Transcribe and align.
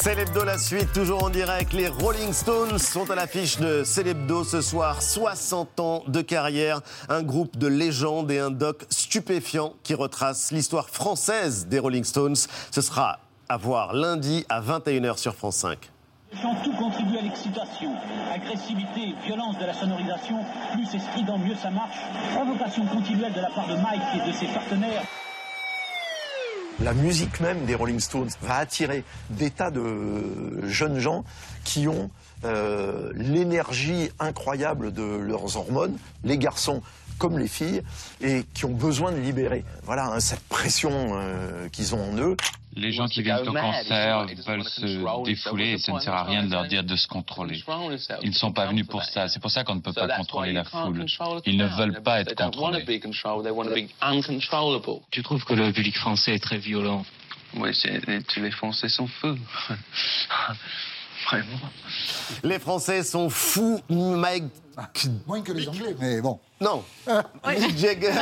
Célébdo 0.00 0.44
la 0.44 0.58
suite, 0.58 0.92
toujours 0.92 1.24
en 1.24 1.28
direct. 1.28 1.72
Les 1.72 1.88
Rolling 1.88 2.32
Stones 2.32 2.78
sont 2.78 3.10
à 3.10 3.16
l'affiche 3.16 3.58
de 3.58 3.82
Célébdo 3.82 4.44
ce 4.44 4.60
soir. 4.60 5.02
60 5.02 5.80
ans 5.80 6.04
de 6.06 6.20
carrière, 6.20 6.82
un 7.08 7.24
groupe 7.24 7.56
de 7.56 7.66
légendes 7.66 8.30
et 8.30 8.38
un 8.38 8.52
doc 8.52 8.86
stupéfiant 8.90 9.72
qui 9.82 9.94
retrace 9.94 10.52
l'histoire 10.52 10.88
française 10.88 11.66
des 11.66 11.80
Rolling 11.80 12.04
Stones. 12.04 12.36
Ce 12.70 12.80
sera 12.80 13.18
à 13.48 13.56
voir 13.56 13.92
lundi 13.92 14.46
à 14.48 14.60
21h 14.60 15.18
sur 15.18 15.34
France 15.34 15.56
5. 15.56 15.90
tout 16.62 16.72
contribue 16.74 17.18
à 17.18 17.22
l'excitation. 17.22 17.90
Agressivité, 18.32 19.14
violence 19.26 19.58
de 19.58 19.66
la 19.66 19.74
sonorisation, 19.74 20.44
plus 20.74 20.86
c'est 20.86 21.00
strident, 21.00 21.38
mieux 21.38 21.56
ça 21.56 21.70
marche. 21.70 21.98
Provocation 22.34 22.86
continuelle 22.86 23.32
de 23.32 23.40
la 23.40 23.50
part 23.50 23.66
de 23.66 23.74
Mike 23.74 24.02
et 24.14 24.28
de 24.28 24.32
ses 24.32 24.46
partenaires. 24.46 25.02
La 26.80 26.94
musique 26.94 27.40
même 27.40 27.64
des 27.64 27.74
Rolling 27.74 27.98
Stones 27.98 28.30
va 28.42 28.58
attirer 28.58 29.02
des 29.30 29.50
tas 29.50 29.72
de 29.72 30.64
jeunes 30.64 31.00
gens 31.00 31.24
qui 31.64 31.88
ont 31.88 32.08
euh, 32.44 33.10
l'énergie 33.16 34.10
incroyable 34.20 34.92
de 34.92 35.02
leurs 35.02 35.56
hormones, 35.56 35.98
les 36.22 36.38
garçons 36.38 36.82
comme 37.18 37.36
les 37.36 37.48
filles, 37.48 37.82
et 38.20 38.44
qui 38.54 38.64
ont 38.64 38.72
besoin 38.72 39.10
de 39.10 39.18
libérer. 39.18 39.64
Voilà, 39.82 40.06
hein, 40.06 40.20
cette 40.20 40.42
pression 40.48 40.92
euh, 41.14 41.68
qu'ils 41.68 41.96
ont 41.96 42.12
en 42.12 42.16
eux. 42.16 42.36
Les 42.78 42.92
gens 42.92 43.06
qui 43.06 43.22
viennent 43.22 43.48
au 43.48 43.52
concert 43.52 44.26
veulent 44.46 44.64
se 44.64 45.24
défouler 45.24 45.72
et 45.72 45.78
ça 45.78 45.92
ne 45.92 45.98
sert 45.98 46.14
à 46.14 46.24
rien 46.24 46.44
de 46.44 46.50
leur 46.50 46.64
dire 46.66 46.84
de 46.84 46.96
se 46.96 47.08
contrôler. 47.08 47.62
Ils 48.22 48.30
ne 48.30 48.34
sont 48.34 48.52
pas 48.52 48.66
venus 48.66 48.86
pour 48.86 49.02
ça. 49.02 49.28
C'est 49.28 49.40
pour 49.40 49.50
ça 49.50 49.64
qu'on 49.64 49.74
ne 49.74 49.80
peut 49.80 49.92
pas 49.92 50.08
contrôler 50.08 50.52
la 50.52 50.64
foule. 50.64 51.04
Ils 51.44 51.56
ne 51.56 51.66
veulent 51.66 52.02
pas 52.02 52.20
être 52.20 52.34
contrôlés. 52.34 52.84
Tu 55.10 55.22
trouves 55.22 55.44
que 55.44 55.54
le 55.54 55.72
public 55.72 55.96
français 55.96 56.34
est 56.34 56.42
très 56.42 56.58
violent? 56.58 57.04
Oui, 57.54 57.70
tous 58.28 58.40
les 58.40 58.50
Français 58.50 58.88
sont 58.88 59.06
fous. 59.06 59.38
Vraiment. 61.26 61.58
Les 62.44 62.58
Français 62.58 63.02
sont 63.02 63.28
fous. 63.28 63.80
Mike 63.88 64.44
Moins 65.26 65.42
que 65.42 65.52
les 65.52 65.68
Anglais, 65.68 65.96
mais 65.98 66.20
bon. 66.20 66.38
Non, 66.60 66.82
Mick 67.46 67.78
Jagger 67.78 68.12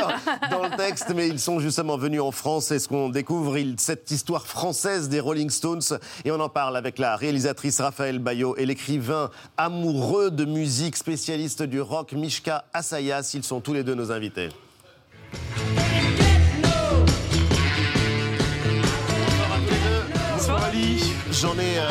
dans 0.51 0.63
le 0.63 0.75
texte, 0.77 1.11
mais 1.15 1.27
ils 1.27 1.39
sont 1.39 1.59
justement 1.59 1.97
venus 1.97 2.21
en 2.21 2.31
France 2.31 2.71
et 2.71 2.79
ce 2.79 2.87
qu'on 2.87 3.09
découvre, 3.09 3.57
cette 3.77 4.11
histoire 4.11 4.45
française 4.45 5.09
des 5.09 5.19
Rolling 5.19 5.49
Stones. 5.49 5.99
Et 6.25 6.31
on 6.31 6.39
en 6.39 6.49
parle 6.49 6.77
avec 6.77 6.99
la 6.99 7.15
réalisatrice 7.15 7.81
Raphaël 7.81 8.19
Bayot 8.19 8.55
et 8.57 8.65
l'écrivain 8.65 9.31
amoureux 9.57 10.31
de 10.31 10.45
musique, 10.45 10.97
spécialiste 10.97 11.63
du 11.63 11.81
rock, 11.81 12.13
Mishka 12.13 12.65
Asayas. 12.73 13.31
Ils 13.33 13.43
sont 13.43 13.59
tous 13.59 13.73
les 13.73 13.83
deux 13.83 13.95
nos 13.95 14.11
invités. 14.11 14.49
Bonsoir 20.33 20.63
Ali. 20.63 21.13
J'en 21.31 21.57
ai. 21.57 21.79
Euh, 21.79 21.89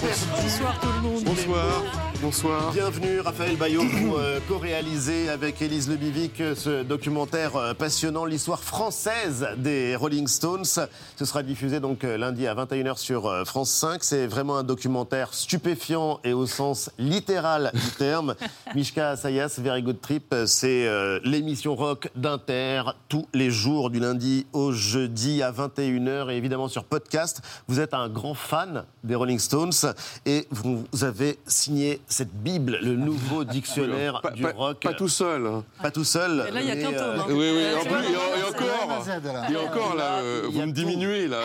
bonsoir 0.00 0.80
tout 0.80 0.88
le 0.92 1.00
monde. 1.02 1.24
Bonsoir. 1.24 2.07
Bonsoir. 2.20 2.72
Bienvenue 2.72 3.20
Raphaël 3.20 3.56
Bayot 3.56 3.84
pour 3.84 4.18
euh, 4.18 4.40
co-réaliser 4.48 5.28
avec 5.28 5.62
Élise 5.62 5.88
Lebivic 5.88 6.40
euh, 6.40 6.56
ce 6.56 6.82
documentaire 6.82 7.54
euh, 7.54 7.74
passionnant, 7.74 8.24
l'histoire 8.24 8.58
française 8.58 9.46
des 9.56 9.94
Rolling 9.94 10.26
Stones. 10.26 10.64
Ce 10.64 11.24
sera 11.24 11.44
diffusé 11.44 11.78
donc 11.78 12.02
lundi 12.02 12.48
à 12.48 12.56
21h 12.56 12.96
sur 12.96 13.46
France 13.46 13.70
5. 13.70 14.02
C'est 14.02 14.26
vraiment 14.26 14.56
un 14.56 14.64
documentaire 14.64 15.32
stupéfiant 15.32 16.18
et 16.24 16.32
au 16.32 16.46
sens 16.46 16.90
littéral 16.98 17.70
du 17.72 17.90
terme. 17.92 18.34
Mishka 18.74 19.16
Sayas, 19.16 19.54
Very 19.58 19.82
Good 19.82 20.00
Trip, 20.00 20.34
c'est 20.46 20.88
l'émission 21.22 21.76
rock 21.76 22.10
d'Inter 22.16 22.82
tous 23.08 23.26
les 23.32 23.50
jours 23.50 23.90
du 23.90 24.00
lundi 24.00 24.46
au 24.52 24.72
jeudi 24.72 25.42
à 25.42 25.52
21h 25.52 26.30
et 26.30 26.36
évidemment 26.36 26.68
sur 26.68 26.84
podcast. 26.84 27.42
Vous 27.68 27.78
êtes 27.80 27.94
un 27.94 28.08
grand 28.08 28.34
fan 28.34 28.84
des 29.04 29.14
Rolling 29.14 29.38
Stones 29.38 29.94
et 30.26 30.46
vous 30.50 30.84
avez 31.02 31.38
signé 31.46 32.00
cette 32.08 32.32
Bible, 32.32 32.78
le 32.82 32.96
nouveau 32.96 33.44
dictionnaire 33.44 34.22
du 34.34 34.46
rock. 34.46 34.80
Pas 34.80 34.94
tout 34.94 35.08
seul. 35.08 35.46
Hein. 35.46 35.64
Pas 35.82 35.90
tout 35.90 36.04
seul. 36.04 36.46
Et 36.48 36.50
là, 36.50 36.60
il 36.60 36.66
y 36.66 36.70
a 36.70 36.76
qu'un 36.76 36.92
tome. 36.92 37.20
Hein. 37.20 37.24
Oui, 37.28 37.34
oui, 37.34 37.62
et, 37.62 37.74
encore. 37.74 39.50
Et 39.50 39.56
encore, 39.56 39.94
là, 39.94 40.20
vous 40.50 40.60
me 40.60 40.72
diminuez, 40.72 41.28
là. 41.28 41.42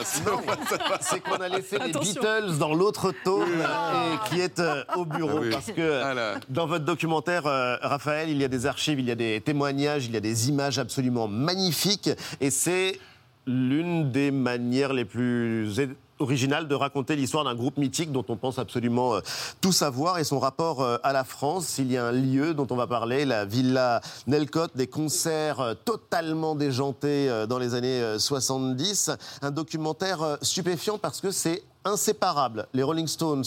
C'est 1.02 1.19
qu'on 1.19 1.35
a 1.35 1.50
laissé 1.50 1.78
les 1.79 1.91
Beatles 1.91 2.57
dans 2.59 2.73
l'autre 2.73 3.13
tome 3.23 3.62
et 3.62 4.29
qui 4.29 4.40
est 4.40 4.59
euh, 4.59 4.84
au 4.96 5.06
bureau. 5.06 5.41
Ah 5.44 5.50
parce 5.52 5.72
que 5.72 6.02
ah 6.02 6.40
dans 6.50 6.66
votre 6.66 6.85
documentaire, 6.85 7.46
euh, 7.46 7.75
Raphaël, 7.81 8.29
il 8.29 8.38
y 8.38 8.44
a 8.44 8.47
des 8.47 8.66
archives, 8.66 9.00
il 9.00 9.06
y 9.06 9.12
a 9.12 9.16
des 9.16 9.41
témoignages, 9.41 10.06
il 10.06 10.13
y 10.13 10.18
a 10.18 10.22
des 10.22 10.50
images 10.50 10.79
absolument 10.79 11.28
magnifiques. 11.28 12.09
Et 12.40 12.50
c'est 12.50 13.00
l'une 13.46 14.12
des 14.12 14.31
manières 14.31 14.94
les 14.94 15.06
plus 15.06 15.79
original 16.19 16.68
de 16.68 16.75
raconter 16.75 17.16
l'histoire 17.16 17.44
d'un 17.44 17.56
groupe 17.56 17.78
mythique 17.78 18.12
dont 18.12 18.25
on 18.28 18.35
pense 18.35 18.59
absolument 18.59 19.16
euh, 19.16 19.22
tout 19.62 19.72
savoir 19.72 20.19
et 20.19 20.24
son 20.24 20.40
rapport 20.40 20.81
euh, 20.81 20.97
à 21.03 21.13
la 21.13 21.24
France. 21.24 21.78
Il 21.78 21.91
y 21.91 21.97
a 21.97 22.06
un 22.06 22.12
lieu 22.12 22.53
dont 22.53 22.68
on 22.69 22.75
va 22.75 22.88
parler, 22.88 23.25
la 23.25 23.46
Villa 23.46 24.01
Nelcotte, 24.28 24.75
des 24.75 24.88
concerts 24.88 25.59
euh, 25.59 25.73
totalement 25.73 26.56
déjantés 26.56 27.46
dans 27.47 27.57
les 27.57 27.73
années 27.73 28.18
70. 28.18 29.12
Un 29.41 29.52
documentaire 29.52 30.38
stupéfiant 30.41 30.97
parce 30.97 31.22
que 31.22 31.31
c'est 31.31 31.63
inséparable. 31.85 32.68
Les 32.73 32.84
Rolling 32.84 33.07
Stones, 33.07 33.44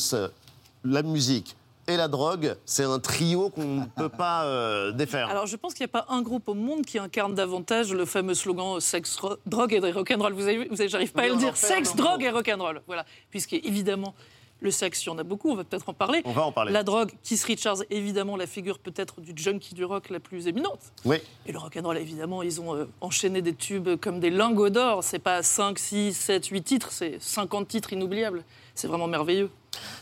la 0.85 1.03
musique, 1.03 1.56
et 1.89 1.97
la 1.97 2.09
drogue, 2.09 2.57
c'est 2.65 2.85
un 2.85 2.99
trio 2.99 3.51
qu'on 3.51 3.65
ne 3.65 3.87
peut 3.87 4.09
pas 4.09 4.45
euh, 4.45 4.93
défaire. 4.93 5.29
Alors 5.29 5.47
je 5.47 5.57
pense 5.57 5.75
qu'il 5.75 5.85
n'y 5.85 5.91
a 5.91 6.03
pas 6.03 6.07
un 6.09 6.23
groupe 6.23 6.49
au 6.49 6.55
monde 6.55 6.85
qui 6.85 6.99
incarne 6.99 7.35
davantage 7.35 7.93
le 7.93 8.05
fameux 8.05 8.35
slogan 8.35 8.81
sexe, 8.81 9.19
drogue 9.47 9.73
et 9.73 9.93
rock'n'roll. 9.93 10.33
Vous 10.33 10.49
avez, 10.49 10.69
vous 10.69 10.77
j'arrive 10.89 11.13
pas 11.13 11.23
à 11.23 11.29
le 11.29 11.37
dire. 11.37 11.57
Sexe, 11.57 11.95
drogue 11.95 12.23
et 12.23 12.31
rock'n'roll. 12.31 12.83
Voilà. 12.87 13.05
Puisqu'évidemment, 13.31 14.15
le 14.61 14.71
sexe, 14.71 15.05
il 15.05 15.09
y 15.09 15.11
en 15.11 15.19
a 15.19 15.23
beaucoup, 15.23 15.51
on 15.51 15.55
va 15.55 15.65
peut-être 15.65 15.89
en 15.89 15.93
parler. 15.93 16.23
On 16.25 16.33
va 16.33 16.45
en 16.45 16.53
parler. 16.53 16.73
La 16.73 16.83
drogue, 16.83 17.13
Keith 17.23 17.43
Richards, 17.45 17.83
évidemment, 17.91 18.37
la 18.37 18.47
figure 18.47 18.79
peut-être 18.79 19.21
du 19.21 19.33
junkie 19.37 19.75
du 19.75 19.85
rock 19.85 20.11
la 20.11 20.19
plus 20.19 20.49
éminente. 20.49 20.81
Oui. 21.05 21.19
Et 21.47 21.53
le 21.53 21.59
rock'n'roll, 21.59 21.99
évidemment, 21.99 22.43
ils 22.43 22.61
ont 22.61 22.75
euh, 22.75 22.87
enchaîné 23.01 23.43
des 23.43 23.55
tubes 23.55 23.97
comme 23.97 24.19
des 24.19 24.31
lingots 24.31 24.71
d'or. 24.71 25.05
C'est 25.05 25.19
pas 25.19 25.43
5, 25.43 25.79
6, 25.79 26.15
7, 26.15 26.47
8 26.47 26.63
titres, 26.63 26.91
c'est 26.91 27.23
50 27.23 27.69
titres 27.69 27.93
inoubliables. 27.93 28.45
C'est 28.75 28.89
vraiment 28.89 29.07
merveilleux. 29.07 29.51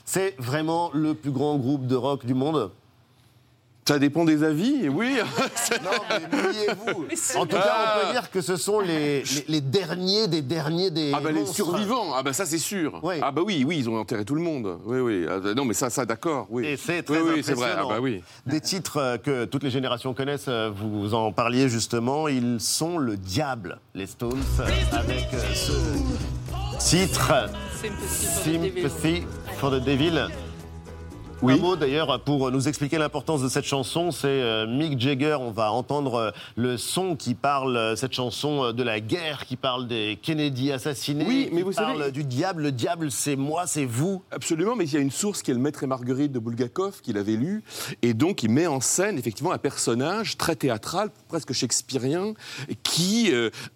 C'est 0.05 0.35
vraiment 0.39 0.91
le 0.93 1.15
plus 1.15 1.31
grand 1.31 1.57
groupe 1.57 1.87
de 1.87 1.97
rock 1.97 2.27
du 2.27 2.35
monde 2.35 2.71
ça 3.87 3.99
dépend 3.99 4.25
des 4.25 4.43
avis, 4.43 4.89
oui. 4.89 5.17
non, 5.85 5.91
mais 6.09 6.39
mouillez-vous. 6.43 7.39
En 7.39 7.45
tout 7.45 7.57
cas, 7.57 7.77
on 7.83 8.01
peut 8.01 8.07
ah. 8.09 8.13
dire 8.13 8.31
que 8.31 8.41
ce 8.41 8.57
sont 8.57 8.81
les, 8.81 9.23
les, 9.47 9.61
derniers 9.61 10.27
des 10.27 10.41
derniers 10.41 10.91
des. 10.91 11.13
Ah, 11.15 11.21
bah 11.23 11.31
les 11.31 11.45
survivants, 11.45 12.15
ah, 12.15 12.23
bah 12.23 12.33
ça, 12.33 12.47
c'est 12.47 12.59
sûr. 12.59 13.03
Ah, 13.21 13.31
bah 13.31 13.43
oui, 13.45 13.63
oui, 13.67 13.79
ils 13.79 13.91
ont 13.91 13.99
enterré 13.99 14.25
tout 14.25 14.35
le 14.35 14.41
monde. 14.41 14.79
Oui, 14.87 15.01
oui. 15.01 15.27
Ah, 15.29 15.53
non, 15.55 15.67
mais 15.67 15.75
ça, 15.75 15.91
ça 15.91 16.07
d'accord, 16.07 16.47
oui. 16.49 16.67
Et 16.67 16.77
c'est 16.79 17.03
très 17.03 17.21
oui, 17.21 17.43
c'est 17.43 17.53
vrai. 17.53 17.73
Ah, 17.77 17.85
bah 17.87 17.99
oui. 18.01 18.23
Des 18.47 18.61
titres 18.63 18.97
euh, 18.97 19.19
que 19.19 19.45
toutes 19.45 19.63
les 19.63 19.71
générations 19.71 20.15
connaissent, 20.15 20.49
euh, 20.49 20.71
vous 20.75 21.13
en 21.13 21.31
parliez 21.33 21.69
justement, 21.69 22.27
ils 22.29 22.61
sont 22.61 22.97
le 22.97 23.19
diable, 23.19 23.81
les 23.95 24.07
Stones, 24.07 24.43
avec 24.93 25.29
euh, 25.35 25.55
ce 25.55 25.73
titre. 26.79 27.51
Sympathy 28.43 29.25
for 29.65 29.71
the 29.81 30.44
Devil. 31.49 31.59
Un 31.59 31.63
mot 31.63 31.77
d'ailleurs 31.77 32.21
pour 32.23 32.51
nous 32.51 32.69
expliquer 32.69 32.99
l'importance 32.99 33.43
de 33.43 33.49
cette 33.49 33.65
chanson, 33.65 34.11
c'est 34.11 34.29
euh, 34.29 34.67
Mick 34.67 34.99
Jagger. 34.99 35.37
On 35.41 35.51
va 35.51 35.73
entendre 35.73 36.15
euh, 36.15 36.31
le 36.57 36.77
son 36.77 37.17
qui 37.17 37.35
parle, 37.35 37.77
euh, 37.77 37.97
cette 37.97 38.13
chanson 38.13 38.73
de 38.73 38.83
la 38.83 39.01
guerre, 39.01 39.45
qui 39.47 39.57
parle 39.57 39.87
des 39.87 40.19
Kennedy 40.21 40.73
assassinés, 40.73 41.25
oui, 41.27 41.49
mais 41.53 41.59
qui 41.59 41.63
vous 41.63 41.73
parle 41.73 41.99
savez... 41.99 42.13
du 42.13 42.25
diable. 42.25 42.63
Le 42.63 42.73
diable, 42.73 43.11
c'est 43.11 43.37
moi, 43.37 43.67
c'est 43.67 43.85
vous. 43.85 44.23
Absolument, 44.31 44.77
mais 44.77 44.85
il 44.85 44.95
y 44.95 44.97
a 44.97 45.01
une 45.01 45.11
source 45.11 45.43
qui 45.43 45.51
est 45.51 45.55
le 45.55 45.61
Maître 45.61 45.83
et 45.83 45.87
Marguerite 45.87 46.33
de 46.33 46.39
Bulgakov, 46.39 47.01
qu'il 47.03 47.19
avait 47.19 47.37
lu, 47.37 47.63
et 48.03 48.15
donc 48.15 48.43
il 48.43 48.51
met 48.51 48.67
en 48.67 48.81
scène 48.81 49.19
effectivement 49.19 49.53
un 49.53 49.59
personnage 49.59 50.37
très 50.37 50.57
théâtral, 50.57 51.11
presque 51.29 51.53
shakespearien, 51.53 52.35
qui 52.83 53.33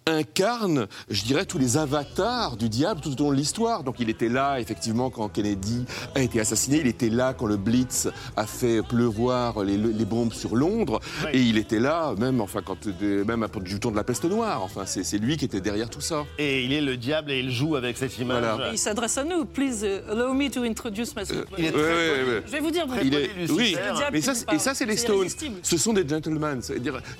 incarne, 0.07 0.87
je 1.09 1.23
dirais, 1.23 1.45
tous 1.45 1.57
les 1.57 1.77
avatars 1.77 2.57
du 2.57 2.69
diable 2.69 3.01
tout 3.01 3.19
au 3.21 3.25
long 3.25 3.31
de 3.31 3.35
l'histoire. 3.35 3.83
Donc 3.83 3.95
il 3.99 4.09
était 4.09 4.29
là, 4.29 4.59
effectivement, 4.59 5.09
quand 5.09 5.29
Kennedy 5.29 5.85
a 6.15 6.21
été 6.21 6.39
assassiné, 6.39 6.79
il 6.79 6.87
était 6.87 7.09
là 7.09 7.33
quand 7.33 7.45
le 7.45 7.58
Blitz 7.59 8.07
a 8.35 8.45
fait 8.45 8.81
pleuvoir 8.81 9.63
les, 9.63 9.77
bombes 10.05 10.33
sur 10.33 10.55
Londres, 10.55 10.99
et 11.33 11.41
il 11.41 11.57
était 11.57 11.79
là, 11.79 12.13
même, 12.17 12.41
enfin, 12.41 12.61
quand, 12.65 12.77
même 13.01 13.47
du 13.61 13.79
temps 13.79 13.91
de 13.91 13.95
la 13.95 14.03
peste 14.03 14.25
noire. 14.25 14.63
Enfin, 14.63 14.85
c'est 14.85 15.17
lui 15.17 15.37
qui 15.37 15.45
était 15.45 15.61
derrière 15.61 15.89
tout 15.89 16.01
ça. 16.01 16.25
Et 16.37 16.63
il 16.63 16.73
est 16.73 16.81
le 16.81 16.97
diable 16.97 17.31
et 17.31 17.39
il 17.39 17.51
joue 17.51 17.75
avec 17.75 17.97
cette 17.97 18.17
image. 18.17 18.43
Il 18.71 18.77
s'adresse 18.77 19.17
à 19.17 19.23
nous. 19.23 19.45
Please 19.45 19.83
uh, 19.83 20.11
allow 20.11 20.33
me 20.33 20.49
to 20.49 20.63
introduce 20.63 21.15
myself. 21.15 21.45
il 21.57 21.65
est 21.65 21.71
très 21.71 22.43
Je 22.45 22.51
vais 22.51 22.59
vous 22.59 22.71
dire, 22.71 22.85
il 23.03 23.13
est, 23.13 23.29
oui, 23.49 23.75
mais 24.11 24.21
ça, 24.21 24.33
et 24.51 24.59
ça, 24.59 24.73
c'est 24.73 24.85
les 24.85 24.97
Stones. 24.97 25.27
Ce 25.61 25.77
sont 25.77 25.93
des 25.93 26.07
gentlemen. 26.07 26.61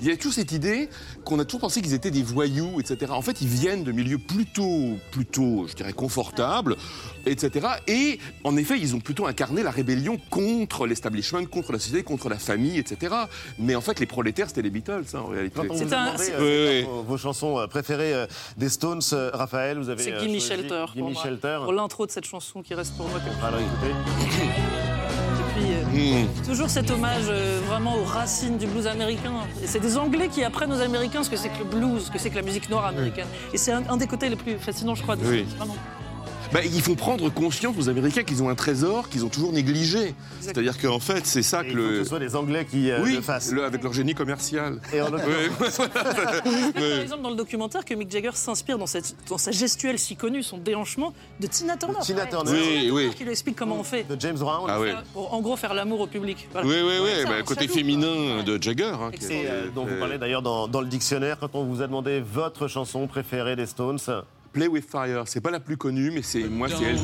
Il 0.00 0.06
y 0.06 0.10
a 0.10 0.16
toujours 0.16 0.32
cette 0.32 0.52
idée 0.52 0.88
qu'on 1.24 1.38
a 1.38 1.44
toujours 1.44 1.60
pensé 1.60 1.82
qu'ils 1.82 1.94
étaient 1.94 2.10
des 2.10 2.22
voyous, 2.22 2.80
etc. 2.80 3.12
En 3.12 3.22
fait, 3.22 3.40
ils 3.40 3.48
viennent 3.48 3.84
de 3.84 3.92
milieux 3.92 4.18
plutôt, 4.18 4.98
plutôt, 5.10 5.66
je 5.68 5.74
dirais, 5.74 5.92
confortables 5.92 6.76
etc. 7.26 7.66
Et 7.86 8.18
en 8.44 8.56
effet, 8.56 8.78
ils 8.78 8.94
ont 8.94 9.00
plutôt 9.00 9.26
incarné 9.26 9.62
la 9.62 9.70
rébellion 9.70 10.18
contre 10.30 10.86
l'establishment, 10.86 11.44
contre 11.46 11.72
la 11.72 11.78
société, 11.78 12.02
contre 12.02 12.28
la 12.28 12.38
famille, 12.38 12.78
etc. 12.78 13.14
Mais 13.58 13.74
en 13.74 13.80
fait, 13.80 14.00
les 14.00 14.06
prolétaires, 14.06 14.48
c'était 14.48 14.62
les 14.62 14.70
Beatles, 14.70 15.04
hein, 15.14 15.18
en 15.18 15.26
réalité. 15.26 15.56
Quand 15.56 15.66
on 15.68 15.74
vous 15.74 15.94
a 15.94 16.14
demandé, 16.14 16.86
vos, 17.06 17.18
chansons 17.18 17.66
préférées 17.68 18.26
des 18.56 18.68
Stones, 18.68 19.02
Raphaël, 19.32 19.78
vous 19.78 19.90
avez. 19.90 20.02
C'est 20.02 20.18
Gimme 20.18 20.40
Shelter. 20.40 20.86
Gimme 20.94 21.14
Shelter. 21.14 21.58
Pour 21.64 21.72
l'intro 21.72 22.06
de 22.06 22.10
cette 22.10 22.26
chanson 22.26 22.62
qui 22.62 22.74
reste 22.74 22.96
pour 22.96 23.08
moi. 23.08 23.20
Alors 23.42 23.60
écoutez. 23.60 23.94
Hmm. 25.92 26.26
Toujours 26.46 26.70
cet 26.70 26.90
hommage 26.90 27.24
euh, 27.28 27.60
vraiment 27.66 27.96
aux 27.96 28.04
racines 28.04 28.56
du 28.56 28.66
blues 28.66 28.86
américain. 28.86 29.32
Et 29.62 29.66
c'est 29.66 29.80
des 29.80 29.96
Anglais 29.98 30.28
qui 30.28 30.44
apprennent 30.44 30.72
aux 30.72 30.80
Américains 30.80 31.22
ce 31.24 31.30
que 31.30 31.36
c'est 31.36 31.48
que 31.48 31.58
le 31.58 31.64
blues, 31.64 32.04
ce 32.04 32.10
que 32.10 32.18
c'est 32.18 32.30
que 32.30 32.36
la 32.36 32.42
musique 32.42 32.70
noire 32.70 32.86
américaine. 32.86 33.26
Et 33.52 33.58
c'est 33.58 33.72
un, 33.72 33.96
des 33.96 34.06
côtés 34.06 34.28
les 34.28 34.36
plus 34.36 34.56
fascinants, 34.58 34.94
je 34.94 35.02
crois, 35.02 35.16
de 35.16 35.24
oui. 35.26 35.46
Bah, 36.52 36.60
ils 36.64 36.82
font 36.82 36.96
prendre 36.96 37.28
conscience 37.30 37.76
aux 37.78 37.88
Américains 37.88 38.24
qu'ils 38.24 38.42
ont 38.42 38.48
un 38.48 38.56
trésor 38.56 39.08
qu'ils 39.08 39.24
ont 39.24 39.28
toujours 39.28 39.52
négligé. 39.52 40.14
C'est-à-dire 40.40 40.80
qu'en 40.80 40.98
fait, 40.98 41.24
c'est 41.26 41.42
ça 41.42 41.62
que 41.62 41.72
le. 41.72 41.88
Que 41.88 41.98
ce 41.98 42.08
soit 42.08 42.18
les 42.18 42.34
Anglais 42.34 42.66
qui 42.68 42.90
euh, 42.90 43.02
oui, 43.02 43.16
le 43.16 43.20
fassent. 43.20 43.52
avec 43.52 43.82
leur 43.82 43.92
génie 43.92 44.14
commercial. 44.14 44.80
Et 44.92 45.00
en 45.00 45.10
Par 45.10 45.20
exemple, 47.00 47.22
dans 47.22 47.30
le 47.30 47.36
documentaire, 47.36 47.84
que 47.84 47.94
Mick 47.94 48.10
Jagger 48.10 48.30
s'inspire 48.34 48.78
dans, 48.78 48.86
cette, 48.86 49.14
dans 49.28 49.38
sa 49.38 49.52
gestuelle 49.52 49.98
si 49.98 50.16
connue, 50.16 50.42
son 50.42 50.58
déhanchement, 50.58 51.12
de 51.38 51.46
Tina 51.46 51.76
Turner. 51.76 51.98
De 52.00 52.04
Tina 52.04 52.26
Turner. 52.26 52.50
Oui, 52.52 52.90
oui. 52.90 53.10
Qui 53.14 53.24
lui 53.24 53.30
explique 53.30 53.56
comment 53.56 53.78
on 53.78 53.84
fait. 53.84 54.04
De 54.08 54.20
James 54.20 54.38
Brown. 54.38 54.66
Ah, 54.68 54.80
oui. 54.80 54.88
Pour 55.12 55.32
en 55.32 55.40
gros 55.40 55.56
faire 55.56 55.74
l'amour 55.74 56.00
au 56.00 56.06
public. 56.06 56.48
Oui, 56.54 56.76
oui, 56.82 56.94
oui. 57.02 57.24
Bah, 57.26 57.42
côté 57.44 57.68
féminin 57.68 58.42
de 58.44 58.60
Jagger. 58.60 58.92
Hein, 59.00 59.10
et 59.30 59.46
euh, 59.46 59.68
dont 59.74 59.84
vous 59.84 59.96
parlez 59.98 60.18
d'ailleurs 60.18 60.42
dans, 60.42 60.66
dans 60.66 60.80
le 60.80 60.88
dictionnaire 60.88 61.38
quand 61.38 61.54
on 61.54 61.64
vous 61.64 61.82
a 61.82 61.86
demandé 61.86 62.20
votre 62.20 62.66
chanson 62.66 63.06
préférée 63.06 63.54
des 63.56 63.66
Stones. 63.66 63.98
Play 64.52 64.66
with 64.66 64.88
Fire. 64.88 65.24
C'est 65.26 65.40
pas 65.40 65.50
la 65.50 65.60
plus 65.60 65.76
connue, 65.76 66.10
mais 66.10 66.22
c'est 66.22 66.44
moi, 66.44 66.68
c'est 66.68 66.84
elle. 66.84 66.98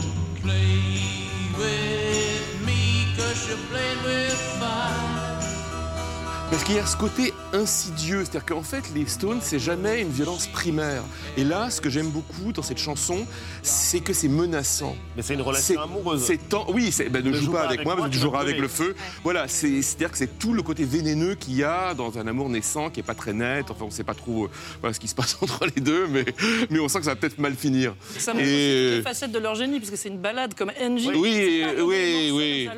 Parce 6.50 6.64
qu'il 6.64 6.76
y 6.76 6.78
a 6.78 6.86
ce 6.86 6.96
côté 6.96 7.32
insidieux, 7.56 8.24
c'est-à-dire 8.24 8.44
qu'en 8.44 8.62
fait, 8.62 8.84
les 8.94 9.06
Stones, 9.06 9.38
c'est 9.40 9.58
jamais 9.58 10.02
une 10.02 10.10
violence 10.10 10.46
primaire. 10.46 11.02
Et 11.36 11.44
là, 11.44 11.70
ce 11.70 11.80
que 11.80 11.90
j'aime 11.90 12.10
beaucoup 12.10 12.52
dans 12.52 12.62
cette 12.62 12.78
chanson, 12.78 13.26
c'est 13.62 14.00
que 14.00 14.12
c'est 14.12 14.28
menaçant. 14.28 14.94
Mais 15.16 15.22
c'est 15.22 15.34
une 15.34 15.42
relation 15.42 15.80
amoureuse. 15.80 16.22
C'est 16.22 16.38
Oui, 16.68 16.94
ben, 17.10 17.24
ne, 17.24 17.32
joue, 17.32 17.52
pas 17.52 17.62
avec, 17.62 17.84
moi, 17.84 17.96
mais 18.00 18.10
tu 18.10 18.18
joueras 18.18 18.40
avec 18.40 18.58
le 18.58 18.68
feu. 18.68 18.94
Voilà, 19.24 19.48
c'est-à-dire 19.48 20.12
que 20.12 20.18
c'est 20.18 20.38
tout 20.38 20.52
le 20.52 20.62
côté 20.62 20.84
vénéneux 20.84 21.34
qu'il 21.34 21.56
y 21.56 21.64
a 21.64 21.94
dans 21.94 22.18
un 22.18 22.26
amour 22.26 22.48
naissant 22.48 22.90
qui 22.90 23.00
est 23.00 23.02
pas 23.02 23.14
très 23.14 23.32
net. 23.32 23.70
Enfin, 23.70 23.86
on 23.86 23.90
sait 23.90 24.04
pas 24.04 24.14
trop 24.14 24.48
euh, 24.84 24.92
ce 24.92 25.00
qui 25.00 25.08
se 25.08 25.14
passe 25.14 25.36
entre 25.40 25.66
les 25.74 25.80
deux, 25.80 26.06
mais, 26.06 26.24
mais 26.70 26.78
on 26.78 26.88
sent 26.88 26.98
que 26.98 27.04
ça 27.04 27.12
va 27.12 27.16
peut-être 27.16 27.38
mal 27.38 27.54
finir. 27.54 27.94
Ça 28.18 28.34
montre 28.34 28.46
et... 28.46 29.00
facette 29.02 29.32
de 29.32 29.38
leur 29.38 29.54
génie, 29.54 29.78
parce 29.80 29.90
que 29.90 29.96
c'est 29.96 30.10
une 30.10 30.20
balade 30.20 30.54
comme 30.54 30.70
NG. 30.70 31.12
Oui, 31.16 31.64
oui, 31.78 32.30
oui. 32.32 32.68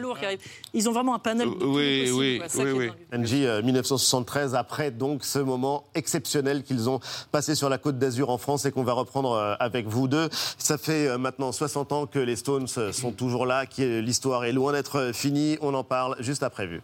Ils 0.72 0.88
ont 0.88 0.92
vraiment 0.92 1.14
un 1.14 1.18
panel. 1.18 1.48
De 1.48 1.64
oui, 1.64 2.10
oui, 2.12 2.40
oui, 2.54 2.70
oui. 2.72 2.90
NG, 3.12 3.64
1973, 3.64 4.54
après 4.54 4.67
donc 4.96 5.24
ce 5.24 5.38
moment 5.38 5.84
exceptionnel 5.94 6.62
qu'ils 6.62 6.88
ont 6.88 7.00
passé 7.32 7.54
sur 7.54 7.68
la 7.68 7.78
côte 7.78 7.98
d'Azur 7.98 8.30
en 8.30 8.38
France 8.38 8.64
et 8.66 8.72
qu'on 8.72 8.84
va 8.84 8.92
reprendre 8.92 9.32
euh, 9.32 9.54
avec 9.60 9.86
vous 9.86 10.08
deux. 10.08 10.28
Ça 10.58 10.78
fait 10.78 11.08
euh, 11.08 11.18
maintenant 11.18 11.52
60 11.52 11.92
ans 11.92 12.06
que 12.06 12.18
les 12.18 12.36
Stones 12.36 12.68
euh, 12.76 12.92
sont 12.92 13.12
toujours 13.12 13.46
là, 13.46 13.66
que 13.66 14.00
l'histoire 14.00 14.44
est 14.44 14.52
loin 14.52 14.72
d'être 14.72 15.10
finie. 15.12 15.58
On 15.60 15.74
en 15.74 15.84
parle 15.84 16.16
juste 16.20 16.42
après 16.42 16.66
vue. 16.66 16.82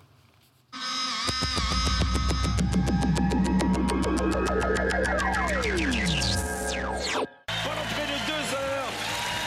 Pendant 7.47 7.87
près 7.91 8.07
de 8.07 8.19
deux 8.27 8.55
heures, 8.57 8.93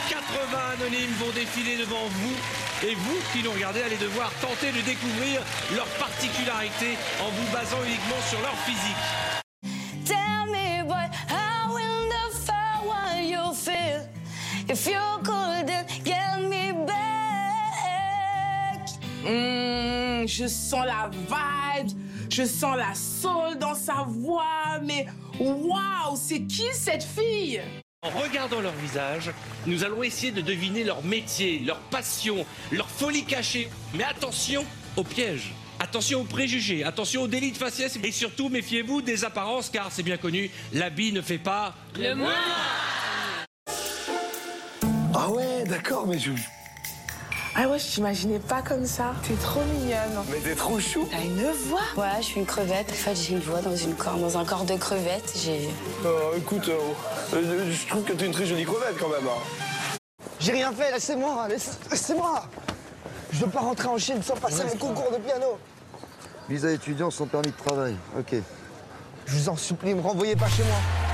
80 0.08 0.58
anonymes 0.74 1.14
vont 1.18 1.32
défiler 1.34 1.76
devant 1.78 2.06
vous 2.08 2.57
et 2.82 2.94
vous 2.94 3.18
qui 3.32 3.42
nous 3.42 3.50
regardez, 3.50 3.82
allez 3.82 3.96
devoir 3.96 4.30
tenter 4.40 4.70
de 4.70 4.80
découvrir 4.82 5.42
leurs 5.74 5.88
particularités 5.98 6.96
en 7.20 7.28
vous 7.30 7.52
basant 7.52 7.82
uniquement 7.84 8.20
sur 8.28 8.40
leur 8.40 8.56
physique. 8.58 8.96
Tell 10.04 10.46
me, 10.46 10.84
boy, 10.84 11.08
how 11.28 11.76
in 11.76 12.08
the 12.08 12.32
fire 12.34 12.82
what 12.86 13.20
you 13.22 13.52
feel? 13.52 14.06
If 14.68 14.86
you 14.86 15.00
couldn't 15.24 16.04
get 16.04 16.40
me 16.40 16.72
back. 16.86 16.98
Mmh, 19.24 20.26
je 20.26 20.46
sens 20.46 20.86
la 20.86 21.10
vibe, 21.10 21.90
je 22.30 22.44
sens 22.44 22.76
la 22.76 22.94
soul 22.94 23.58
dans 23.58 23.74
sa 23.74 24.04
voix, 24.06 24.78
mais 24.82 25.06
waouh, 25.40 26.16
c'est 26.16 26.42
qui 26.46 26.68
cette 26.72 27.04
fille? 27.04 27.60
En 28.02 28.10
regardant 28.10 28.60
leur 28.60 28.74
visage, 28.74 29.30
nous 29.66 29.82
allons 29.82 30.04
essayer 30.04 30.30
de 30.30 30.40
deviner 30.40 30.84
leur 30.84 31.04
métier, 31.04 31.58
leur 31.58 31.78
passion, 31.78 32.46
leur 32.70 32.88
folie 32.88 33.24
cachée. 33.24 33.68
Mais 33.94 34.04
attention 34.04 34.64
aux 34.96 35.02
pièges. 35.02 35.52
Attention 35.80 36.20
aux 36.20 36.24
préjugés, 36.24 36.82
attention 36.82 37.22
aux 37.22 37.28
délits 37.28 37.52
de 37.52 37.56
faciès 37.56 37.98
et 38.02 38.12
surtout 38.12 38.48
méfiez-vous 38.48 39.00
des 39.00 39.24
apparences 39.24 39.70
car 39.70 39.92
c'est 39.92 40.02
bien 40.02 40.16
connu, 40.16 40.50
l'habit 40.72 41.12
ne 41.12 41.20
fait 41.20 41.38
pas 41.38 41.74
le 41.96 42.16
moine. 42.16 42.34
Ah 45.14 45.30
ouais, 45.30 45.64
d'accord, 45.66 46.06
mais 46.08 46.18
je, 46.18 46.32
ah 47.60 47.66
ouais, 47.66 47.80
je 47.80 47.86
t'imaginais 47.86 48.38
pas 48.38 48.62
comme 48.62 48.86
ça. 48.86 49.14
T'es 49.26 49.34
trop 49.34 49.62
mignonne. 49.64 50.24
Mais 50.30 50.36
t'es 50.38 50.54
trop 50.54 50.78
chou. 50.78 51.08
T'as 51.10 51.24
une 51.24 51.42
voix 51.66 51.80
Ouais, 51.96 52.18
je 52.18 52.26
suis 52.26 52.38
une 52.38 52.46
crevette. 52.46 52.88
En 52.88 52.94
fait, 52.94 53.16
j'ai 53.16 53.32
une 53.32 53.40
voix 53.40 53.60
dans, 53.60 53.74
une 53.74 53.96
corps, 53.96 54.16
dans 54.16 54.38
un 54.38 54.44
corps 54.44 54.62
de 54.62 54.76
crevette. 54.76 55.32
J'ai. 55.34 55.68
Oh, 56.04 56.36
écoute, 56.36 56.68
euh, 56.68 56.78
euh, 57.34 57.72
je 57.72 57.88
trouve 57.88 58.04
que 58.04 58.12
t'es 58.12 58.26
une 58.26 58.32
très 58.32 58.46
jolie 58.46 58.64
crevette 58.64 58.96
quand 59.00 59.08
même. 59.08 59.26
Hein. 59.26 59.98
J'ai 60.38 60.52
rien 60.52 60.70
fait, 60.70 60.92
laissez-moi, 60.92 61.48
laissez-moi. 61.48 62.44
Je 63.32 63.44
veux 63.44 63.50
pas 63.50 63.60
rentrer 63.60 63.88
en 63.88 63.98
Chine 63.98 64.22
sans 64.22 64.36
passer 64.36 64.62
mon 64.62 64.76
concours 64.76 65.10
de 65.10 65.18
piano. 65.18 65.58
Visa 66.48 66.70
étudiant 66.70 67.10
sans 67.10 67.26
permis 67.26 67.50
de 67.50 67.66
travail. 67.66 67.96
Ok. 68.16 68.36
Je 69.26 69.34
vous 69.34 69.48
en 69.48 69.56
supplie, 69.56 69.94
me 69.94 70.00
renvoyez 70.00 70.36
pas 70.36 70.48
chez 70.48 70.62
moi. 70.62 71.07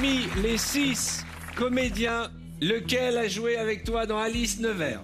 Les 0.00 0.58
six 0.58 1.24
comédiens, 1.56 2.30
lequel 2.60 3.18
a 3.18 3.26
joué 3.26 3.56
avec 3.56 3.82
toi 3.82 4.06
dans 4.06 4.18
Alice 4.18 4.60
Nevers? 4.60 5.02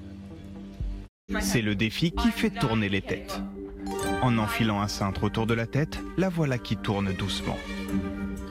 C'est 1.40 1.62
le 1.62 1.74
défi 1.74 2.12
qui 2.12 2.30
fait 2.30 2.50
tourner 2.50 2.88
les 2.88 3.02
têtes. 3.02 3.40
En 4.22 4.38
enfilant 4.38 4.80
un 4.80 4.86
cintre 4.86 5.24
autour 5.24 5.48
de 5.48 5.54
la 5.54 5.66
tête, 5.66 5.98
la 6.16 6.28
voilà 6.28 6.58
qui 6.58 6.76
tourne 6.76 7.12
doucement. 7.12 7.58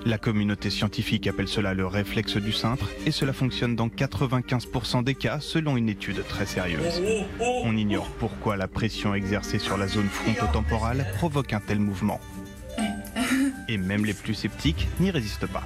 La 0.06 0.18
communauté 0.18 0.70
scientifique 0.70 1.28
appelle 1.28 1.48
cela 1.48 1.74
le 1.74 1.88
réflexe 1.88 2.36
du 2.36 2.52
cintre 2.52 2.90
et 3.06 3.12
cela 3.12 3.32
fonctionne 3.32 3.78
dans 3.78 3.88
95% 3.88 5.02
des 5.02 5.16
cas 5.16 5.40
selon 5.40 5.78
une 5.78 5.88
étude 5.88 6.28
très 6.28 6.46
sérieuse. 6.46 7.02
On 7.40 7.78
ignore 7.78 8.10
pourquoi 8.20 8.58
la 8.58 8.68
pression 8.68 9.16
exercée 9.16 9.60
sur 9.60 9.78
la 9.78 9.88
zone 9.88 10.10
frontotemporale 10.10 11.06
provoque 11.16 11.54
un 11.54 11.62
tel 11.62 11.80
mouvement. 11.80 12.20
Et 13.70 13.78
même 13.78 14.04
les 14.04 14.14
plus 14.14 14.34
sceptiques 14.34 14.90
n'y 15.00 15.10
résistent 15.10 15.48
pas. 15.48 15.64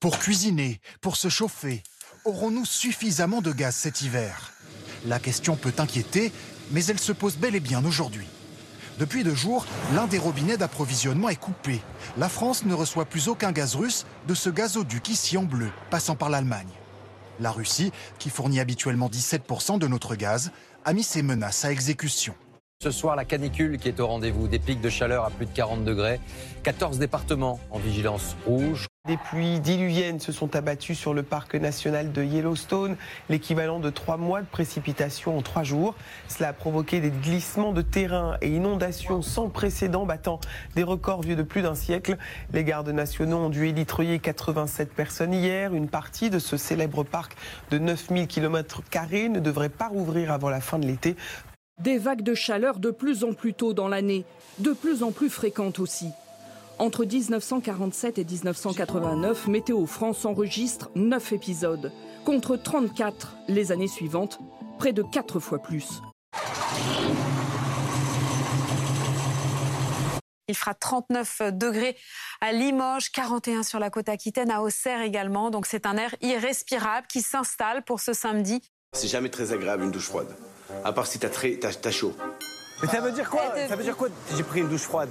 Pour 0.00 0.20
cuisiner, 0.20 0.80
pour 1.00 1.16
se 1.16 1.28
chauffer, 1.28 1.82
aurons-nous 2.24 2.64
suffisamment 2.64 3.42
de 3.42 3.50
gaz 3.50 3.74
cet 3.74 4.00
hiver? 4.02 4.52
La 5.06 5.18
question 5.18 5.56
peut 5.56 5.72
inquiéter, 5.78 6.30
mais 6.70 6.84
elle 6.86 7.00
se 7.00 7.10
pose 7.10 7.36
bel 7.36 7.56
et 7.56 7.60
bien 7.60 7.84
aujourd'hui. 7.84 8.28
Depuis 9.00 9.24
deux 9.24 9.34
jours, 9.34 9.66
l'un 9.94 10.06
des 10.06 10.18
robinets 10.18 10.56
d'approvisionnement 10.56 11.30
est 11.30 11.40
coupé. 11.40 11.80
La 12.16 12.28
France 12.28 12.64
ne 12.64 12.74
reçoit 12.74 13.06
plus 13.06 13.26
aucun 13.26 13.50
gaz 13.50 13.74
russe 13.74 14.06
de 14.28 14.34
ce 14.34 14.50
gazoduc 14.50 15.08
ici 15.08 15.36
en 15.36 15.42
bleu, 15.42 15.70
passant 15.90 16.14
par 16.14 16.30
l'Allemagne. 16.30 16.70
La 17.40 17.50
Russie, 17.50 17.90
qui 18.20 18.30
fournit 18.30 18.60
habituellement 18.60 19.08
17% 19.08 19.80
de 19.80 19.88
notre 19.88 20.14
gaz, 20.14 20.52
a 20.84 20.92
mis 20.92 21.02
ses 21.02 21.22
menaces 21.22 21.64
à 21.64 21.72
exécution. 21.72 22.36
Ce 22.80 22.92
soir, 22.92 23.16
la 23.16 23.24
canicule 23.24 23.78
qui 23.78 23.88
est 23.88 23.98
au 23.98 24.06
rendez-vous, 24.06 24.46
des 24.46 24.60
pics 24.60 24.80
de 24.80 24.90
chaleur 24.90 25.24
à 25.24 25.30
plus 25.30 25.46
de 25.46 25.52
40 25.52 25.84
degrés, 25.84 26.20
14 26.62 27.00
départements 27.00 27.58
en 27.72 27.80
vigilance 27.80 28.36
rouge. 28.46 28.87
Des 29.08 29.16
pluies 29.16 29.58
diluviennes 29.58 30.20
se 30.20 30.32
sont 30.32 30.54
abattues 30.54 30.94
sur 30.94 31.14
le 31.14 31.22
parc 31.22 31.54
national 31.54 32.12
de 32.12 32.22
Yellowstone, 32.22 32.98
l'équivalent 33.30 33.80
de 33.80 33.88
trois 33.88 34.18
mois 34.18 34.42
de 34.42 34.46
précipitations 34.46 35.38
en 35.38 35.40
trois 35.40 35.62
jours. 35.62 35.94
Cela 36.28 36.50
a 36.50 36.52
provoqué 36.52 37.00
des 37.00 37.08
glissements 37.08 37.72
de 37.72 37.80
terrain 37.80 38.36
et 38.42 38.50
inondations 38.50 39.22
sans 39.22 39.48
précédent, 39.48 40.04
battant 40.04 40.40
des 40.74 40.82
records 40.82 41.22
vieux 41.22 41.36
de 41.36 41.42
plus 41.42 41.62
d'un 41.62 41.74
siècle. 41.74 42.18
Les 42.52 42.64
gardes 42.64 42.90
nationaux 42.90 43.38
ont 43.38 43.48
dû 43.48 43.66
élitreiller 43.66 44.18
87 44.18 44.92
personnes 44.92 45.32
hier. 45.32 45.72
Une 45.72 45.88
partie 45.88 46.28
de 46.28 46.38
ce 46.38 46.58
célèbre 46.58 47.02
parc 47.02 47.34
de 47.70 47.78
9000 47.78 48.26
km 48.26 48.82
ne 49.30 49.40
devrait 49.40 49.70
pas 49.70 49.88
rouvrir 49.88 50.32
avant 50.32 50.50
la 50.50 50.60
fin 50.60 50.78
de 50.78 50.86
l'été. 50.86 51.16
Des 51.80 51.96
vagues 51.96 52.20
de 52.20 52.34
chaleur 52.34 52.78
de 52.78 52.90
plus 52.90 53.24
en 53.24 53.32
plus 53.32 53.54
tôt 53.54 53.72
dans 53.72 53.88
l'année, 53.88 54.26
de 54.58 54.74
plus 54.74 55.02
en 55.02 55.12
plus 55.12 55.30
fréquentes 55.30 55.78
aussi. 55.78 56.08
Entre 56.78 57.04
1947 57.04 58.18
et 58.18 58.24
1989, 58.24 59.48
Météo 59.48 59.84
France 59.86 60.24
enregistre 60.24 60.90
9 60.94 61.32
épisodes, 61.32 61.92
contre 62.24 62.56
34 62.56 63.36
les 63.48 63.72
années 63.72 63.88
suivantes, 63.88 64.38
près 64.78 64.92
de 64.92 65.02
4 65.02 65.40
fois 65.40 65.58
plus. 65.58 66.00
Il 70.46 70.54
fera 70.54 70.72
39 70.72 71.42
degrés 71.52 71.96
à 72.40 72.52
Limoges, 72.52 73.10
41 73.10 73.64
sur 73.64 73.80
la 73.80 73.90
côte 73.90 74.08
aquitaine, 74.08 74.50
à 74.50 74.62
Auxerre 74.62 75.02
également. 75.02 75.50
Donc 75.50 75.66
c'est 75.66 75.84
un 75.84 75.96
air 75.96 76.14
irrespirable 76.22 77.08
qui 77.08 77.22
s'installe 77.22 77.82
pour 77.84 77.98
ce 77.98 78.12
samedi. 78.12 78.62
C'est 78.92 79.08
jamais 79.08 79.30
très 79.30 79.52
agréable 79.52 79.82
une 79.82 79.90
douche 79.90 80.06
froide, 80.06 80.28
à 80.84 80.92
part 80.92 81.08
si 81.08 81.18
t'as 81.18 81.28
as, 81.28 81.90
chaud. 81.90 82.14
Mais 82.82 82.88
ça 82.88 83.00
veut 83.00 83.12
dire 83.12 83.28
quoi 83.28 83.42
Ça 83.68 83.76
veut 83.76 83.82
dire 83.82 83.96
quoi 83.96 84.08
J'ai 84.36 84.42
pris 84.42 84.60
une 84.60 84.68
douche 84.68 84.82
froide. 84.82 85.08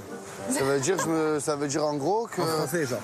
Ça 0.49 0.63
veut 0.63 0.79
dire, 0.79 0.97
ça 1.39 1.55
veut 1.55 1.67
dire 1.67 1.85
en 1.85 1.95
gros 1.95 2.27
que 2.27 2.41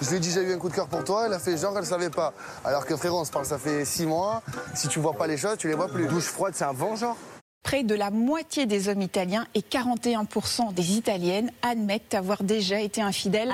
je 0.02 0.10
lui 0.10 0.16
ai 0.16 0.20
dit 0.20 0.32
j'ai 0.32 0.42
eu 0.42 0.54
un 0.54 0.58
coup 0.58 0.70
de 0.70 0.76
cœur 0.76 0.88
pour 0.88 1.04
toi. 1.04 1.26
Elle 1.26 1.34
a 1.34 1.40
fait 1.40 1.58
genre 1.58 1.78
elle 1.78 1.86
savait 1.86 2.10
pas. 2.10 2.34
Alors 2.64 2.86
que 2.86 2.96
frérot, 2.96 3.20
on 3.20 3.26
se 3.26 3.32
parle, 3.32 3.46
ça 3.46 3.58
fait 3.58 3.86
six 3.86 4.06
mois. 4.06 4.42
Si 4.76 4.88
tu 4.88 5.00
vois 5.00 5.14
pas 5.14 5.28
les 5.28 5.38
choses, 5.38 5.58
tu 5.58 5.68
les 5.68 5.74
vois 5.74 5.88
plus. 5.88 6.08
Douche 6.08 6.26
froide, 6.26 6.54
c'est 6.56 6.64
un 6.64 6.74
vent 6.74 6.96
genre 6.96 7.18
Près 7.64 7.84
de 7.84 7.96
la 7.96 8.12
moitié 8.12 8.66
des 8.66 8.90
hommes 8.90 9.02
italiens 9.02 9.48
et 9.56 9.62
41% 9.62 10.74
des 10.74 10.98
italiennes 10.98 11.50
admettent 11.62 12.14
avoir 12.14 12.44
déjà 12.44 12.82
été 12.82 13.02
infidèles 13.02 13.52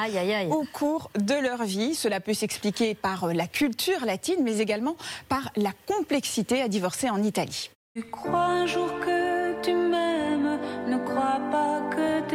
au 0.50 0.66
cours 0.74 1.12
de 1.16 1.36
leur 1.36 1.64
vie. 1.64 1.94
Cela 1.94 2.20
peut 2.20 2.34
s'expliquer 2.34 2.96
par 2.96 3.32
la 3.32 3.46
culture 3.46 4.04
latine, 4.06 4.40
mais 4.44 4.58
également 4.58 4.96
par 5.30 5.52
la 5.56 5.72
complexité 5.86 6.60
à 6.64 6.68
divorcer 6.68 7.08
en 7.12 7.22
Italie. 7.22 7.70
Tu 7.96 8.04
crois 8.04 8.46
un 8.46 8.66
jour 8.66 8.90
que 9.00 9.29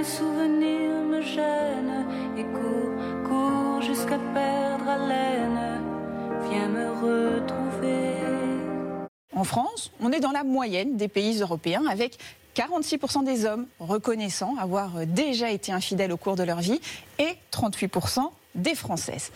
souvenirs 0.04 1.04
me 1.08 1.20
gênent 1.23 2.06
et 2.37 2.44
cours, 2.44 2.92
cours 3.26 3.82
jusqu'à 3.82 4.18
perdre 4.34 4.88
haleine, 4.88 5.82
viens 6.49 6.68
me 6.68 6.90
retrouver. 6.90 8.14
En 9.34 9.44
France, 9.44 9.90
on 10.00 10.12
est 10.12 10.20
dans 10.20 10.30
la 10.30 10.44
moyenne 10.44 10.96
des 10.96 11.08
pays 11.08 11.40
européens 11.40 11.84
avec 11.88 12.18
46% 12.54 13.25
des 13.25 13.46
hommes 13.46 13.66
reconnaissant 13.80 14.54
avoir 14.61 15.06
déjà 15.06 15.50
été 15.50 15.73
infidèles 15.73 16.12
au 16.12 16.16
cours 16.16 16.37
de 16.37 16.44
leur 16.44 16.61
vie 16.61 16.80
et 17.18 17.37
38% 17.52 18.20
des 18.54 18.75
Françaises. 18.75 19.32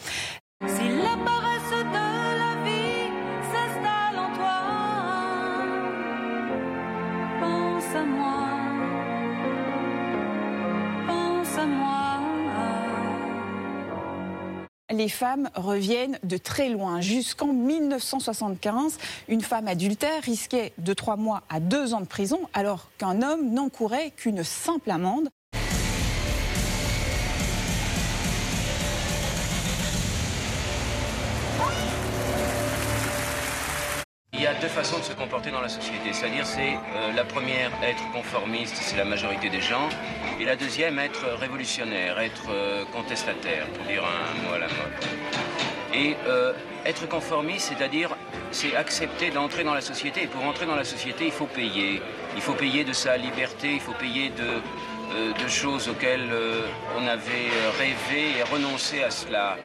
Les 14.98 15.08
femmes 15.08 15.48
reviennent 15.54 16.18
de 16.24 16.36
très 16.36 16.68
loin. 16.68 17.00
Jusqu'en 17.00 17.52
1975, 17.52 18.98
une 19.28 19.42
femme 19.42 19.68
adultère 19.68 20.22
risquait 20.22 20.72
de 20.76 20.92
trois 20.92 21.16
mois 21.16 21.44
à 21.48 21.60
deux 21.60 21.94
ans 21.94 22.00
de 22.00 22.06
prison, 22.06 22.40
alors 22.52 22.90
qu'un 22.98 23.22
homme 23.22 23.52
n'encourait 23.52 24.10
qu'une 24.10 24.42
simple 24.42 24.90
amende. 24.90 25.28
Deux 34.60 34.68
façons 34.68 34.98
de 34.98 35.04
se 35.04 35.12
comporter 35.12 35.50
dans 35.50 35.60
la 35.60 35.68
société. 35.68 36.12
C'est-à-dire, 36.12 36.46
c'est 36.46 36.74
euh, 36.74 37.12
la 37.14 37.24
première, 37.24 37.70
être 37.82 38.10
conformiste, 38.12 38.76
c'est 38.80 38.96
la 38.96 39.04
majorité 39.04 39.48
des 39.50 39.60
gens. 39.60 39.88
Et 40.40 40.44
la 40.44 40.56
deuxième, 40.56 40.98
être 40.98 41.24
révolutionnaire, 41.38 42.18
être 42.18 42.46
euh, 42.50 42.84
contestataire, 42.92 43.66
pour 43.68 43.84
dire 43.84 44.02
un 44.04 44.42
mot 44.42 44.54
à 44.54 44.58
la 44.58 44.66
mode. 44.66 45.94
Et 45.94 46.16
euh, 46.26 46.52
être 46.84 47.08
conformiste, 47.08 47.72
c'est-à-dire, 47.72 48.16
c'est 48.50 48.74
accepter 48.74 49.30
d'entrer 49.30 49.64
dans 49.64 49.74
la 49.74 49.80
société. 49.80 50.24
Et 50.24 50.26
pour 50.26 50.44
entrer 50.44 50.66
dans 50.66 50.76
la 50.76 50.84
société, 50.84 51.26
il 51.26 51.32
faut 51.32 51.46
payer. 51.46 52.02
Il 52.34 52.42
faut 52.42 52.54
payer 52.54 52.84
de 52.84 52.92
sa 52.92 53.16
liberté, 53.16 53.74
il 53.74 53.80
faut 53.80 53.92
payer 53.92 54.30
de, 54.30 55.42
de 55.42 55.48
choses 55.48 55.88
auxquelles 55.88 56.30
on 56.96 57.06
avait 57.06 57.50
rêvé 57.78 58.38
et 58.38 58.42
renoncé 58.42 59.02
à 59.02 59.10
cela. 59.10 59.56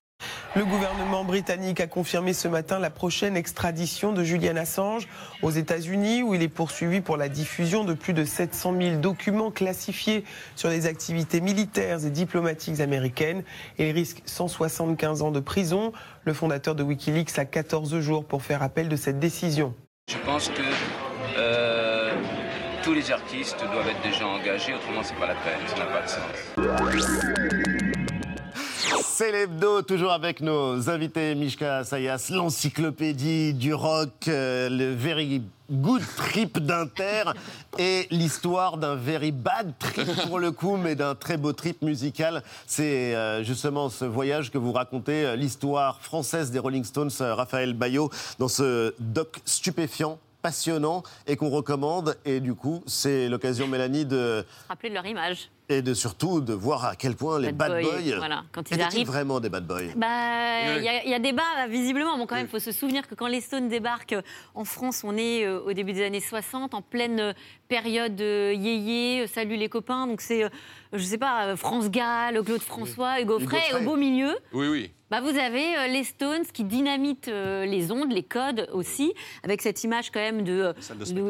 Le 0.55 0.65
gouvernement 0.65 1.23
britannique 1.23 1.79
a 1.79 1.87
confirmé 1.87 2.31
ce 2.31 2.47
matin 2.47 2.77
la 2.77 2.91
prochaine 2.91 3.35
extradition 3.35 4.11
de 4.11 4.23
Julian 4.23 4.55
Assange 4.55 5.07
aux 5.41 5.49
États-Unis, 5.49 6.21
où 6.21 6.35
il 6.35 6.43
est 6.43 6.47
poursuivi 6.47 7.01
pour 7.01 7.17
la 7.17 7.27
diffusion 7.27 7.83
de 7.83 7.93
plus 7.95 8.13
de 8.13 8.23
700 8.23 8.75
000 8.79 8.95
documents 8.97 9.49
classifiés 9.49 10.23
sur 10.55 10.69
les 10.69 10.85
activités 10.85 11.41
militaires 11.41 12.05
et 12.05 12.11
diplomatiques 12.11 12.81
américaines. 12.81 13.43
Il 13.79 13.89
risque 13.93 14.21
175 14.25 15.23
ans 15.23 15.31
de 15.31 15.39
prison. 15.39 15.91
Le 16.23 16.33
fondateur 16.33 16.75
de 16.75 16.83
Wikileaks 16.83 17.39
a 17.39 17.45
14 17.45 17.99
jours 17.99 18.23
pour 18.23 18.43
faire 18.43 18.61
appel 18.61 18.89
de 18.89 18.95
cette 18.95 19.17
décision. 19.17 19.73
Je 20.07 20.17
pense 20.23 20.49
que 20.49 20.61
euh, 21.39 22.11
tous 22.83 22.93
les 22.93 23.11
artistes 23.11 23.57
doivent 23.73 23.87
être 23.87 24.03
déjà 24.03 24.27
engagés, 24.27 24.75
autrement 24.75 25.01
c'est 25.01 25.15
pas 25.15 25.27
la 25.27 25.35
peine, 25.35 25.61
ça 25.65 25.77
n'a 25.77 25.85
pas 25.85 26.03
de 26.03 26.09
sens. 26.09 27.82
C'est 29.03 29.31
l'hebdo, 29.31 29.81
toujours 29.81 30.11
avec 30.11 30.41
nos 30.41 30.89
invités 30.89 31.35
Mishka 31.35 31.83
Sayas, 31.83 32.29
l'encyclopédie 32.31 33.53
du 33.53 33.73
rock, 33.73 34.27
euh, 34.27 34.69
le 34.69 34.93
very 34.93 35.43
good 35.69 36.01
trip 36.15 36.59
d'Inter 36.59 37.23
et 37.77 38.07
l'histoire 38.11 38.77
d'un 38.77 38.95
very 38.95 39.31
bad 39.31 39.73
trip 39.77 40.07
pour 40.27 40.39
le 40.39 40.51
coup, 40.51 40.77
mais 40.77 40.95
d'un 40.95 41.15
très 41.15 41.37
beau 41.37 41.53
trip 41.53 41.81
musical. 41.81 42.43
C'est 42.65 43.13
euh, 43.13 43.43
justement 43.43 43.89
ce 43.89 44.05
voyage 44.05 44.51
que 44.51 44.57
vous 44.57 44.71
racontez, 44.71 45.25
euh, 45.25 45.35
l'histoire 45.35 46.01
française 46.01 46.49
des 46.49 46.59
Rolling 46.59 46.83
Stones, 46.83 47.11
Raphaël 47.19 47.73
Bayot, 47.73 48.09
dans 48.39 48.47
ce 48.47 48.95
doc 48.99 49.39
stupéfiant 49.45 50.17
passionnant 50.41 51.03
et 51.25 51.35
qu'on 51.35 51.49
recommande. 51.49 52.17
Et 52.25 52.39
du 52.39 52.53
coup, 52.53 52.83
c'est 52.85 53.29
l'occasion, 53.29 53.67
Mélanie, 53.67 54.05
de... 54.05 54.45
Rappeler 54.69 54.89
de 54.89 54.95
leur 54.95 55.05
image 55.05 55.49
et 55.77 55.81
de 55.81 55.93
surtout 55.93 56.41
de 56.41 56.53
voir 56.53 56.85
à 56.85 56.95
quel 56.95 57.15
point 57.15 57.39
les 57.39 57.51
bad, 57.51 57.81
boys, 57.81 58.17
voilà, 58.17 58.43
quand 58.51 58.69
ils 58.71 58.81
arrivent. 58.81 59.07
vraiment 59.07 59.39
des 59.39 59.49
bad 59.49 59.65
boys? 59.65 59.93
Bah 59.95 60.77
il 60.77 60.83
y, 60.83 61.13
a 61.13 61.19
débat 61.19 61.67
visiblement. 61.69 62.17
Bon 62.17 62.25
quand 62.25 62.35
même 62.35 62.45
il 62.45 62.49
faut 62.49 62.59
se 62.59 62.71
souvenir 62.71 63.07
que 63.07 63.15
quand 63.15 63.27
les 63.27 63.41
Stones 63.41 63.69
débarquent 63.69 64.15
en 64.55 64.65
France 64.65 65.03
on 65.03 65.17
est 65.17 65.45
euh, 65.45 65.59
au 65.61 65.73
début 65.73 65.93
des 65.93 66.05
années 66.05 66.19
60 66.19 66.73
en 66.73 66.81
pleine 66.81 67.19
euh, 67.19 67.33
période 67.67 68.19
euh, 68.21 68.53
yéyé 68.53 69.27
salut 69.27 69.55
les 69.55 69.69
copains. 69.69 70.07
Donc 70.07 70.21
c'est 70.21 70.43
je 70.93 71.03
sais 71.03 71.17
pas 71.17 71.55
France 71.55 71.89
Gall 71.89 72.41
Claude 72.43 72.61
François 72.61 73.21
Hugo 73.21 73.39
Frey 73.39 73.61
au 73.79 73.83
beau 73.83 73.95
milieu. 73.95 74.35
Oui 74.53 74.67
oui 74.67 74.91
bah, 75.13 75.21
vous 75.21 75.37
avez 75.37 75.77
euh, 75.77 75.87
les 75.89 76.03
Stones 76.03 76.43
qui 76.51 76.63
dynamitent 76.63 77.27
euh, 77.27 77.67
les 77.67 77.91
ondes, 77.91 78.11
les 78.11 78.23
codes 78.23 78.67
aussi, 78.73 79.13
avec 79.43 79.61
cette 79.61 79.83
image 79.83 80.09
quand 80.09 80.19
même 80.19 80.41
de, 80.41 80.73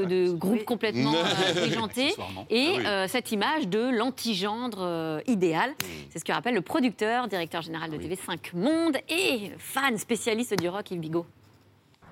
de, 0.06 0.32
groupe 0.32 0.64
complètement 0.64 1.12
déjanté, 1.54 2.14
euh, 2.18 2.44
et 2.50 2.78
ah 2.86 3.10
cette 3.10 3.34
image 3.34 3.68
de 3.68 3.90
l'antigendre 3.90 5.22
idéal. 5.28 5.72
Hmm. 5.72 5.86
C'est 6.10 6.20
ce 6.20 6.24
que 6.24 6.32
rappelle 6.32 6.56
le 6.56 6.62
producteur, 6.62 7.28
directeur 7.28 7.62
général 7.62 7.92
de 7.92 7.98
TV5 7.98 8.56
Monde 8.56 8.96
et 9.10 9.52
fan 9.58 9.98
spécialiste 9.98 10.58
du 10.58 10.70
rock, 10.70 10.90
Yves 10.92 11.02
Bigot. 11.02 11.26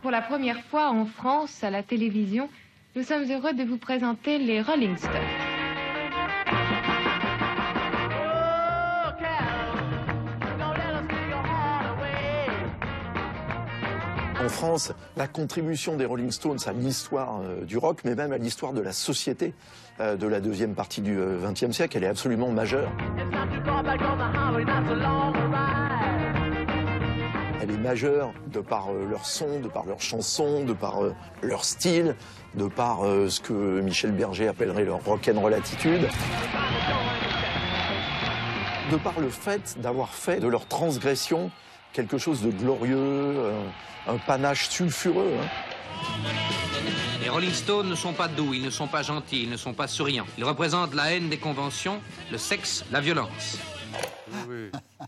Pour 0.02 0.12
la 0.12 0.22
première 0.22 0.62
fois 0.66 0.90
en 0.90 1.06
France, 1.06 1.64
à 1.64 1.70
la 1.70 1.84
télévision, 1.84 2.50
nous 2.98 3.04
sommes 3.04 3.32
heureux 3.32 3.54
de 3.54 3.64
vous 3.64 3.78
présenter 3.78 4.40
les 4.40 4.62
Rolling 4.62 4.98
Stones. 4.98 5.41
France 14.52 14.92
la 15.18 15.28
contribution 15.28 15.96
des 15.96 16.06
Rolling 16.06 16.30
Stones 16.30 16.60
à 16.68 16.74
l'histoire 16.74 17.42
euh, 17.42 17.66
du 17.66 17.78
rock, 17.78 18.02
mais 18.06 18.14
même 18.14 18.32
à 18.32 18.38
l'histoire 18.38 18.74
de 18.74 18.82
la 18.82 18.92
société 18.92 19.56
euh, 20.00 20.16
de 20.16 20.28
la 20.28 20.40
deuxième 20.40 20.76
partie 20.76 21.02
du 21.02 21.18
XXe 21.18 21.64
euh, 21.64 21.72
siècle. 21.72 21.98
Elle 21.98 22.04
est 22.04 22.08
absolument 22.08 22.52
majeure. 22.52 22.92
Elle 27.62 27.72
est 27.72 27.78
majeure 27.78 28.34
de 28.48 28.60
par 28.60 28.92
leur 28.94 29.26
son, 29.26 29.60
de 29.60 29.68
par 29.68 29.86
leur 29.86 30.02
chanson, 30.02 30.64
de 30.64 30.74
par 30.74 31.00
leur 31.42 31.66
style, 31.66 32.16
de 32.56 32.68
par 32.68 33.00
ce 33.04 33.40
que 33.40 33.82
Michel 33.82 34.12
Berger 34.12 34.48
appellerait 34.48 34.86
leur 34.86 35.04
rock'n'roll 35.04 35.54
attitude 35.54 36.08
de 38.92 38.98
par 38.98 39.22
le 39.22 39.30
fait 39.30 39.80
d'avoir 39.80 40.10
fait 40.10 40.42
de 40.42 40.48
leur 40.48 40.66
transgression 40.66 41.50
quelque 41.94 42.18
chose 42.18 42.42
de 42.42 42.52
glorieux, 42.52 43.36
un, 44.08 44.18
panache 44.18 44.70
sulfureux. 44.70 45.34
Hein. 45.42 45.48
Les 47.22 47.30
Rolling 47.30 47.52
Stones 47.52 47.90
ne 47.90 47.96
sont 47.96 48.14
pas 48.14 48.28
doux, 48.28 48.54
ils 48.54 48.64
ne 48.64 48.70
sont 48.70 48.88
pas 48.88 49.04
gentils, 49.04 49.44
ils 49.44 49.50
ne 49.50 49.58
sont 49.58 49.74
pas 49.74 49.88
souriants. 49.88 50.26
Ils 50.38 50.44
représentent 50.44 50.96
la 50.96 51.14
haine 51.14 51.30
des 51.30 51.38
conventions, 51.38 52.02
le 52.32 52.38
sexe, 52.38 52.84
la 52.92 53.00
violence. 53.00 53.60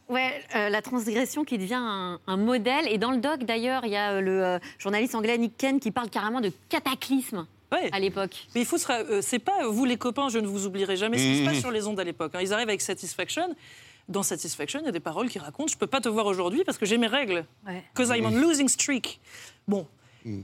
Ouais, 0.10 0.44
euh, 0.56 0.70
la 0.70 0.82
transgression 0.82 1.44
qui 1.44 1.58
devient 1.58 1.80
un, 1.80 2.38
modèle. 2.38 2.88
Et 2.88 2.98
dans 2.98 3.12
le 3.12 3.18
doc, 3.18 3.44
d'ailleurs, 3.44 3.86
il 3.86 3.92
y 3.92 3.96
a 3.96 4.14
euh, 4.14 4.22
le 4.22 4.44
euh, 4.44 4.60
journaliste 4.78 5.16
anglais 5.16 5.38
Nick 5.38 5.58
Ken 5.58 5.80
qui 5.80 5.92
parle 5.92 6.10
carrément 6.10 6.42
de 6.42 6.52
cataclysme. 6.70 7.46
à 7.72 8.00
l'époque. 8.00 8.48
Mais 8.54 8.62
il 8.62 8.68
faut 8.68 8.78
se. 8.78 9.22
c'est 9.22 9.40
pas 9.40 9.66
vous 9.68 9.86
les 9.86 9.98
copains, 9.98 10.30
je 10.30 10.38
ne 10.38 10.48
vous 10.48 10.68
oublierai 10.68 10.96
jamais 10.98 11.18
ce 11.18 11.24
qui 11.24 11.40
se 11.40 11.46
passe 11.50 11.60
sur 11.60 11.72
les 11.72 11.88
ondes 11.88 12.00
à 12.00 12.04
l'époque. 12.04 12.34
Hein. 12.36 12.40
Ils 12.42 12.54
arrivent 12.54 12.70
avec 12.70 12.82
Satisfaction 12.82 13.56
dans 14.10 14.24
Satisfaction, 14.24 14.80
il 14.80 14.86
y 14.86 14.90
a 14.90 14.92
des 14.92 15.00
paroles 15.00 15.30
qui 15.30 15.40
racontent 15.40 15.72
Je 15.72 15.78
peux 15.78 15.88
pas 15.88 16.02
te 16.02 16.10
voir 16.10 16.26
aujourd'hui 16.26 16.64
parce 16.66 16.78
que 16.78 16.86
j'ai 16.86 16.98
mes 16.98 17.08
règles. 17.08 17.46
Because 17.94 18.10
I'm 18.16 18.26
on 18.26 18.32
losing 18.32 18.68
streak. 18.68 19.20
Bon. 19.68 19.88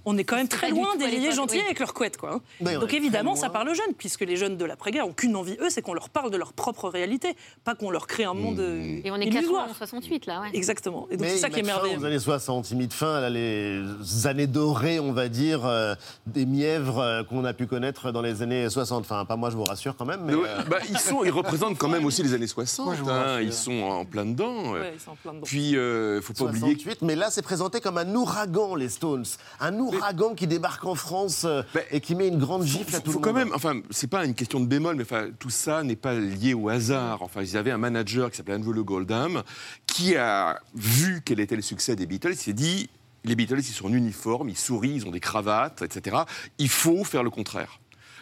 On 0.05 0.17
est 0.17 0.23
quand 0.23 0.35
même 0.35 0.47
très 0.47 0.69
loin 0.69 0.95
des 0.95 1.07
vieilles 1.07 1.31
gentils 1.31 1.59
avec 1.59 1.79
leurs 1.79 1.93
couettes. 1.93 2.17
Quoi. 2.17 2.41
Hein. 2.61 2.73
Donc 2.79 2.93
évidemment, 2.93 3.35
ça 3.35 3.49
parle 3.49 3.69
aux 3.69 3.73
jeunes, 3.73 3.93
puisque 3.97 4.21
les 4.21 4.35
jeunes 4.35 4.57
de 4.57 4.65
l'après-guerre 4.65 5.05
n'ont 5.05 5.13
qu'une 5.13 5.35
envie, 5.35 5.57
eux, 5.61 5.69
c'est 5.69 5.81
qu'on 5.81 5.93
leur 5.93 6.09
parle 6.09 6.31
de 6.31 6.37
leur 6.37 6.53
propre 6.53 6.89
réalité, 6.89 7.35
pas 7.63 7.75
qu'on 7.75 7.91
leur 7.91 8.07
crée 8.07 8.23
un 8.23 8.33
monde. 8.33 8.59
Mmh. 8.59 9.01
Et 9.05 9.11
on 9.11 9.15
est 9.15 9.29
80 9.29 9.67
68 9.77 10.25
là, 10.25 10.41
ouais. 10.41 10.49
Exactement. 10.53 11.07
Et 11.11 11.17
donc 11.17 11.27
c'est 11.27 11.37
ça 11.37 11.49
qui 11.49 11.59
est 11.59 11.63
merveilleux. 11.63 11.99
Aux 11.99 12.05
années 12.05 12.19
60, 12.19 12.71
imite 12.71 12.93
fin, 12.93 13.19
là, 13.19 13.29
les 13.29 13.81
années 14.25 14.47
dorées, 14.47 14.99
on 14.99 15.11
va 15.11 15.29
dire, 15.29 15.65
euh, 15.65 15.95
des 16.25 16.45
mièvres 16.45 16.99
euh, 16.99 17.23
qu'on 17.23 17.45
a 17.45 17.53
pu 17.53 17.67
connaître 17.67 18.11
dans 18.11 18.21
les 18.21 18.41
années 18.41 18.69
60. 18.69 19.01
Enfin, 19.01 19.25
pas 19.25 19.35
moi, 19.35 19.49
je 19.49 19.55
vous 19.55 19.63
rassure 19.63 19.95
quand 19.95 20.05
même. 20.05 20.21
Mais, 20.25 20.33
euh, 20.33 20.63
bah, 20.69 20.77
ils, 20.89 20.97
sont, 20.97 21.23
ils 21.23 21.31
représentent 21.31 21.77
quand 21.77 21.89
même 21.89 22.05
aussi 22.05 22.23
les 22.23 22.33
années 22.33 22.47
60. 22.47 22.97
Hein, 23.07 23.41
ils 23.41 23.53
sont 23.53 23.81
en 23.81 24.05
plein 24.05 24.25
dedans. 24.25 24.73
Ouais, 24.73 24.93
ils 24.95 24.99
sont 24.99 25.11
en 25.11 25.15
plein 25.15 25.33
dedans. 25.33 25.45
Puis, 25.45 25.71
il 25.71 26.21
faut 26.21 26.33
pas 26.33 26.51
68, 26.51 26.81
oublier. 26.81 26.97
Mais 27.01 27.15
là, 27.15 27.29
c'est 27.31 27.41
présenté 27.41 27.79
comme 27.79 27.97
un 27.97 28.15
ouragan, 28.15 28.75
les 28.75 28.89
Stones. 28.89 29.25
Un 29.59 29.68
ouragan 29.77 30.33
qui 30.35 30.47
débarque 30.47 30.85
en 30.85 30.95
France 30.95 31.45
et 31.91 31.99
qui 31.99 32.15
met 32.15 32.27
une 32.27 32.39
grande 32.39 32.63
gifle 32.63 32.95
à 32.95 32.99
tout 32.99 33.11
faut 33.11 33.19
le 33.19 33.23
quand 33.23 33.33
monde. 33.33 33.45
même, 33.45 33.53
enfin, 33.53 33.81
c'est 33.89 34.09
pas 34.09 34.25
une 34.25 34.33
question 34.33 34.59
de 34.59 34.65
bémol, 34.65 34.95
mais 34.95 35.03
enfin, 35.03 35.27
tout 35.37 35.49
ça 35.49 35.83
n'est 35.83 35.95
pas 35.95 36.13
lié 36.13 36.53
au 36.53 36.69
hasard. 36.69 37.21
Enfin, 37.21 37.41
ils 37.41 37.57
avaient 37.57 37.71
un 37.71 37.77
manager 37.77 38.31
qui 38.31 38.37
s'appelait 38.37 38.55
Andrew 38.55 38.73
Le 38.73 38.83
Goldham, 38.83 39.43
qui 39.85 40.15
a 40.15 40.59
vu 40.75 41.21
quel 41.23 41.39
était 41.39 41.55
le 41.55 41.61
succès 41.61 41.95
des 41.95 42.05
Beatles. 42.05 42.31
Il 42.31 42.37
s'est 42.37 42.53
dit, 42.53 42.89
les 43.25 43.35
Beatles, 43.35 43.59
ils 43.59 43.63
sont 43.63 43.87
en 43.87 43.93
uniforme, 43.93 44.49
ils 44.49 44.57
sourient, 44.57 44.95
ils 44.95 45.05
ont 45.05 45.11
des 45.11 45.19
cravates, 45.19 45.81
etc. 45.81 46.17
Il 46.57 46.69
faut 46.69 47.03
faire 47.03 47.23
le 47.23 47.29
contraire. 47.29 47.79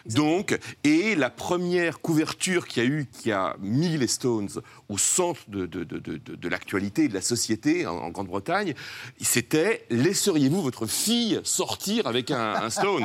Donc, 0.08 0.58
et 0.84 1.14
la 1.14 1.30
première 1.30 2.00
couverture 2.00 2.66
qu'il 2.66 2.82
y 2.82 2.86
a 2.86 2.88
eu, 2.88 3.06
qui 3.12 3.30
a 3.32 3.56
mis 3.60 3.96
les 3.98 4.06
Stones 4.06 4.48
au 4.88 4.96
centre 4.98 5.40
de, 5.48 5.66
de, 5.66 5.84
de, 5.84 5.98
de 5.98 6.48
l'actualité 6.48 7.04
et 7.04 7.08
de 7.08 7.14
la 7.14 7.20
société 7.20 7.86
en, 7.86 7.96
en 7.96 8.10
Grande-Bretagne, 8.10 8.74
c'était 9.20 9.84
laisseriez-vous 9.90 10.62
votre 10.62 10.86
fille 10.86 11.40
sortir 11.42 12.06
avec 12.06 12.30
un, 12.30 12.54
un 12.54 12.70
Stone? 12.70 13.04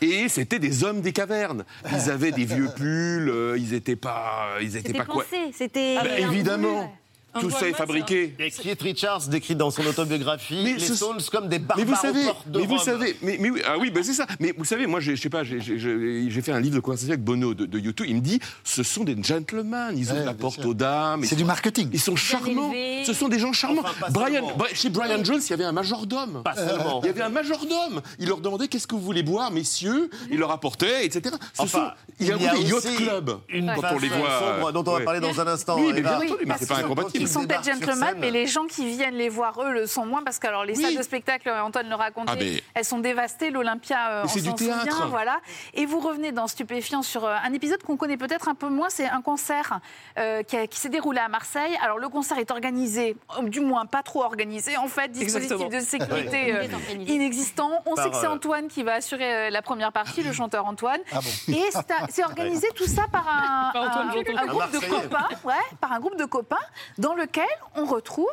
Et 0.00 0.28
c'était 0.28 0.58
des 0.58 0.84
hommes 0.84 1.00
des 1.00 1.12
cavernes. 1.12 1.64
Ils 1.90 2.10
avaient 2.10 2.32
des 2.32 2.44
vieux 2.44 2.68
pulls, 2.74 3.28
euh, 3.28 3.56
ils 3.58 3.70
n'étaient 3.70 3.96
pas, 3.96 4.48
ils 4.60 4.76
étaient 4.76 4.92
pas 4.92 5.04
quoi. 5.04 5.24
C'était 5.56 5.96
Bah, 5.96 6.18
évidemment. 6.18 6.92
Tout 7.40 7.50
ça 7.50 7.68
est 7.68 7.72
fabriqué. 7.72 8.34
Et 8.38 8.50
Keith 8.50 8.82
Richards 8.82 9.26
décrit 9.28 9.54
dans 9.56 9.70
son 9.70 9.84
autobiographie 9.86 10.60
Mais 10.64 10.74
les 10.74 10.78
ce- 10.78 10.94
Stones 10.94 11.18
comme 11.32 11.48
des 11.48 11.58
barbares 11.58 11.78
Mais 11.78 11.84
vous 11.92 12.00
savez, 12.00 12.22
aux 12.22 12.26
portes 12.26 12.48
de 12.48 12.58
mais 12.60 12.66
vous 12.66 12.74
Rome. 12.76 12.84
savez, 12.84 13.16
mais, 13.22 13.36
mais 13.40 13.50
oui, 13.50 13.62
ah 13.66 13.76
oui, 13.78 13.90
ben 13.90 14.02
c'est 14.02 14.14
ça. 14.14 14.26
Mais 14.40 14.54
vous 14.56 14.64
savez, 14.64 14.86
moi, 14.86 15.00
je 15.00 15.14
sais 15.16 15.28
pas, 15.30 15.42
j'ai- 15.44 15.60
fait 15.60 16.52
un 16.52 16.60
livre 16.60 16.74
de 16.76 16.80
conversation 16.80 17.12
avec 17.12 17.24
Bono 17.24 17.54
de, 17.54 17.64
de 17.66 17.78
YouTube. 17.78 18.06
Il 18.08 18.16
me 18.16 18.20
dit, 18.20 18.38
ce 18.64 18.82
sont 18.82 19.04
des 19.04 19.16
gentlemen. 19.22 19.94
Ils 19.96 20.04
ouvrent 20.10 20.18
Ouais, 20.20 20.24
la 20.26 20.34
porte 20.34 20.60
sûr. 20.60 20.66
aux 20.68 20.74
dames. 20.74 21.24
C'est 21.24 21.36
du 21.36 21.44
marketing. 21.44 21.88
Ils 21.92 22.00
sont 22.00 22.16
charmants. 22.16 22.72
Ce 23.04 23.12
sont 23.12 23.28
des 23.28 23.38
gens 23.38 23.52
charmants. 23.52 23.82
Enfin, 23.84 24.06
Brian, 24.10 24.46
chez 24.74 24.90
Brian 24.90 25.22
Jones, 25.24 25.40
il 25.44 25.50
y 25.50 25.52
avait 25.54 25.64
un 25.64 25.72
majordome. 25.72 26.42
Pas 26.44 26.54
seulement. 26.54 27.00
Il 27.02 27.06
y 27.06 27.10
avait 27.10 27.22
un 27.22 27.28
majordome. 27.30 28.02
Il 28.18 28.28
leur 28.28 28.38
demandait 28.40 28.68
qu'est-ce 28.68 28.86
que 28.86 28.94
vous 28.94 29.00
voulez 29.00 29.22
boire, 29.22 29.50
messieurs? 29.50 30.10
Il 30.30 30.38
leur 30.38 30.50
apportait, 30.50 31.06
etc. 31.06 31.34
Ce 31.54 31.62
Enfin, 31.62 31.78
sont, 31.78 32.14
il 32.20 32.26
y 32.28 32.32
a 32.32 32.34
un 32.34 32.38
yacht 32.38 32.72
aussi 32.72 32.94
club 32.96 33.30
une 33.48 33.72
quand 33.74 33.94
on 33.94 33.98
les 33.98 34.08
façon 34.08 34.20
voit. 34.20 34.38
sombre 34.54 34.72
dont 34.72 34.80
on 34.80 34.92
va 34.92 34.98
ouais. 34.98 35.04
parler 35.04 35.20
dans 35.20 35.40
un 35.40 35.46
instant. 35.46 35.76
Oui, 35.78 35.92
mais 35.94 36.02
bien 36.02 36.16
entendu, 36.16 36.32
mais 36.46 36.54
c'est 36.58 36.68
pas 36.68 36.76
incompatible. 36.78 37.23
Ils 37.24 37.28
sont 37.28 37.46
peut-être 37.46 37.64
gentlemen, 37.64 38.14
mais 38.18 38.30
les 38.30 38.46
gens 38.46 38.66
qui 38.66 38.86
viennent 38.86 39.14
les 39.14 39.28
voir, 39.28 39.60
eux, 39.62 39.72
le 39.72 39.86
sont 39.86 40.06
moins, 40.06 40.22
parce 40.22 40.38
que 40.38 40.46
alors, 40.46 40.64
les 40.64 40.76
Oui. 40.76 40.82
salles 40.82 40.96
de 40.96 41.02
spectacle, 41.02 41.50
Antoine 41.50 41.88
le 41.88 41.94
racontait, 41.94 42.32
Ah, 42.32 42.36
mais- 42.38 42.62
elles 42.74 42.84
sont 42.84 42.98
dévastées, 42.98 43.50
l'Olympia, 43.50 44.10
euh, 44.10 44.24
c'est 44.28 44.40
du 44.42 44.50
souvient, 44.50 44.78
voilà. 45.08 45.40
Et 45.74 45.86
vous 45.86 46.00
revenez 46.00 46.32
dans 46.32 46.46
Stupéfiant 46.46 47.02
sur 47.02 47.24
euh, 47.24 47.34
un 47.44 47.52
épisode 47.52 47.82
qu'on 47.82 47.96
connaît 47.96 48.16
peut-être 48.16 48.48
un 48.48 48.54
peu 48.54 48.68
moins, 48.68 48.88
c'est 48.90 49.08
un 49.08 49.20
concert 49.22 49.80
euh, 50.18 50.42
qui, 50.42 50.56
a- 50.56 50.66
qui 50.66 50.78
s'est 50.78 50.88
déroulé 50.88 51.18
à 51.20 51.28
Marseille. 51.28 51.76
Alors 51.82 51.98
le 51.98 52.08
concert 52.08 52.38
est 52.38 52.50
organisé, 52.50 53.16
euh, 53.38 53.48
du 53.48 53.60
moins 53.60 53.86
pas 53.86 54.02
trop 54.02 54.22
organisé, 54.24 54.76
en 54.76 54.86
fait, 54.88 55.08
dispositif 55.10 55.52
Exactement. 55.52 55.70
de 55.70 55.84
sécurité 55.84 56.54
euh, 56.54 56.62
inexistant. 57.06 57.70
On 57.86 57.94
Par, 57.94 58.04
sait 58.04 58.10
que 58.10 58.16
c'est 58.16 58.26
euh, 58.26 58.32
Antoine 58.32 58.68
qui 58.68 58.82
va 58.82 58.94
assurer 58.94 59.34
euh, 59.46 59.50
la 59.50 59.62
première 59.62 59.92
partie, 59.92 60.22
le 60.22 60.32
chanteur 60.32 60.66
Antoine. 60.66 61.00
Ah 61.12 61.20
bon 61.20 61.52
Et 61.54 61.62
c'est 62.10 62.24
organisé 62.24 62.68
tout 62.74 62.86
ça 62.86 63.02
par 63.10 63.26
un, 63.28 63.70
Par 63.72 63.82
un- 63.82 64.12
Janton. 64.12 64.32
un 64.36 64.42
Un 64.42 64.46
groupe 64.46 64.70
de 64.72 64.78
copains, 64.78 65.28
ouais, 65.44 65.54
par 65.80 65.92
un 65.92 66.00
groupe 66.00 66.16
de 66.18 66.24
copains, 66.24 66.56
dans 66.98 67.13
lequel 67.14 67.48
on 67.74 67.84
retrouve 67.84 68.26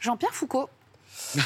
Jean-Pierre 0.00 0.34
Foucault. 0.34 0.68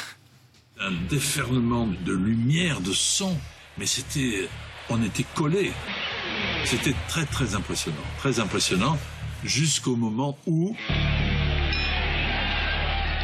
un 0.80 0.92
déferlement 1.08 1.86
de 1.86 2.12
lumière, 2.12 2.80
de 2.80 2.92
son, 2.92 3.36
mais 3.78 3.86
c'était, 3.86 4.48
on 4.88 5.02
était 5.02 5.26
collés. 5.34 5.72
C'était 6.64 6.94
très 7.08 7.24
très 7.26 7.54
impressionnant, 7.54 7.96
très 8.18 8.40
impressionnant, 8.40 8.98
jusqu'au 9.44 9.96
moment 9.96 10.36
où 10.46 10.76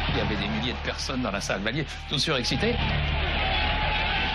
Il 0.09 0.17
y 0.17 0.21
avait 0.21 0.35
des 0.35 0.47
milliers 0.47 0.73
de 0.73 0.85
personnes 0.85 1.21
dans 1.21 1.31
la 1.31 1.41
salle 1.41 1.61
Valier, 1.61 1.85
tout 2.09 2.17
surexcités. 2.17 2.75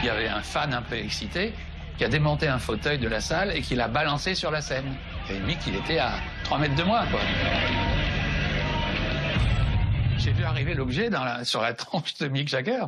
Il 0.01 0.07
y 0.07 0.09
avait 0.11 0.29
un 0.29 0.43
fan 0.43 0.75
un 0.75 0.83
peu 0.83 0.97
excité 0.97 1.55
qui 1.97 2.05
a 2.05 2.09
démonté 2.09 2.49
un 2.49 2.59
fauteuil 2.59 2.99
de 2.99 3.09
la 3.09 3.21
salle 3.21 3.57
et 3.57 3.63
qui 3.63 3.75
l'a 3.75 3.89
balancé 3.89 4.35
sur 4.35 4.51
la 4.51 4.61
scène. 4.61 4.97
Et 5.31 5.39
Mick, 5.41 5.59
il 5.67 5.77
était 5.77 5.99
à 5.99 6.15
3 6.45 6.59
mètres 6.59 6.75
de 6.75 6.83
moi, 6.83 7.05
quoi. 7.11 7.21
J'ai 10.25 10.33
vu 10.33 10.45
arriver 10.45 10.73
l'objet 10.73 11.11
sur 11.43 11.61
la 11.61 11.75
tranche 11.75 12.15
de 12.15 12.29
Mick 12.29 12.49
Jagger. 12.49 12.87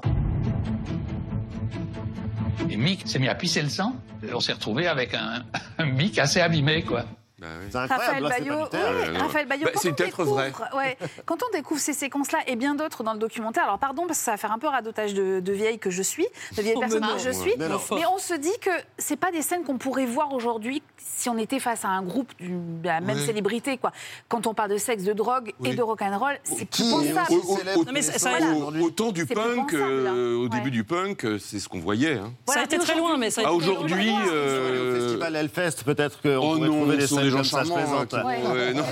Et 2.70 2.79
Mick 2.79 3.07
s'est 3.07 3.18
mis 3.18 3.29
à 3.29 3.35
pisser 3.35 3.61
le 3.61 3.68
sang. 3.68 3.94
Et 4.27 4.33
on 4.33 4.40
s'est 4.40 4.55
retrouvé 4.55 4.87
avec 4.87 5.12
un, 5.12 5.44
un 5.79 5.85
Mick 5.85 6.18
assez 6.18 6.40
abîmé, 6.40 6.81
quoi. 6.81 7.05
Bah 7.38 7.49
oui. 7.61 7.66
C'est 7.70 7.77
Raphaël 7.79 8.25
incroyable, 8.25 8.35
c'est 8.38 8.44
Bayot, 8.49 8.66
théâtre. 8.68 9.11
oui. 9.12 9.16
Raphaël 9.18 9.46
Bayot, 9.46 9.64
Bah, 9.66 9.70
quand, 9.75 9.81
c'est 9.81 9.90
on 9.90 9.94
peut-être 9.94 10.16
découvre, 10.16 10.33
vrai. 10.37 10.53
ouais, 10.75 10.96
quand 11.27 11.37
on 11.46 11.55
découvre 11.57 11.81
ces 11.81 11.92
séquences-là 11.92 12.38
et 12.46 12.57
bien 12.57 12.75
d'autres 12.75 13.03
dans 13.03 13.12
le 13.12 13.18
documentaire, 13.18 13.64
alors 13.64 13.79
pardon 13.79 14.07
parce 14.07 14.18
que 14.20 14.25
ça 14.25 14.31
va 14.31 14.37
faire 14.38 14.53
un 14.53 14.59
peu 14.59 14.68
radotage 14.68 15.12
de, 15.12 15.40
de 15.40 15.53
vieille 15.53 15.79
que 15.79 15.90
je 15.90 16.01
suis, 16.01 16.27
de 16.57 16.62
vieille 16.62 16.72
Oh, 16.77 16.81
personne 16.81 17.03
non. 17.03 17.12
que 17.14 17.18
je 17.20 17.31
suis, 17.31 17.53
Mais 17.59 18.07
on 18.11 18.16
se 18.18 18.33
dit 18.33 18.59
que 18.62 18.70
c'est 18.96 19.16
pas 19.16 19.31
des 19.33 19.42
scènes 19.42 19.64
qu'on 19.64 19.77
pourrait 19.77 20.07
voir 20.07 20.33
aujourd'hui 20.33 20.83
si 20.96 21.29
on 21.29 21.37
était 21.37 21.61
face 21.61 21.85
à 21.85 21.88
un 21.88 22.03
groupe 22.03 22.33
de 22.40 22.87
la 22.87 23.01
même 23.03 23.18
célébrité 23.18 23.77
quoi. 23.77 23.92
Quand 24.29 24.46
on 24.46 24.55
parle 24.55 24.70
de 24.70 24.79
sexe, 24.79 25.03
de 25.05 25.12
drogue 25.12 25.53
et 25.64 25.75
de 25.75 25.83
rock'n'roll, 25.83 26.38
c'est 26.44 26.55
plus 26.64 26.66
Qui 26.68 26.88
est 26.88 27.12
pensable. 27.12 27.33
Au- 27.33 28.62
au- 28.62 28.83
Au, 28.83 28.87
au 28.87 28.90
temps 28.90 29.12
du 29.12 29.20
C'est 29.20 29.35
plus 29.35 29.35
punk, 29.35 29.72
pensable, 29.72 30.03
là. 30.05 30.11
euh, 30.12 30.37
au 30.37 30.42
Ouais. 30.44 30.49
début 30.49 30.70
du 30.70 30.85
punk, 30.85 31.25
euh, 31.25 31.38
c'est 31.38 31.59
ce 31.59 31.68
qu'on 31.68 31.81
voyait. 31.81 32.14
hein. 32.14 32.33
Ça 32.46 32.61
a 32.61 32.64
été 32.64 32.79
très 32.79 32.96
loin, 32.96 33.16
mais 33.18 33.31
ça 33.31 33.42
a 33.42 33.44
Ah, 33.46 33.51
été 33.53 33.59
très 33.59 33.66
loin. 33.66 33.77
aujourd'hui, 33.85 34.11
Au 34.11 34.31
euh, 34.33 35.01
festival 35.01 35.37
Hellfest, 35.37 35.85
peut-être 35.85 36.22
qu'on 36.22 36.37
Oh 36.37 36.55
pourrait 36.55 36.68
trouver 36.68 36.96
des 36.96 37.07
scènes 37.07 37.25
des 37.26 37.36
gens 37.36 37.42
charmants. 37.42 37.76
hein, 37.76 38.06
qui- 38.06 38.16
Ouais. 38.16 38.22
ouais, 38.42 38.74
non, 38.74 38.82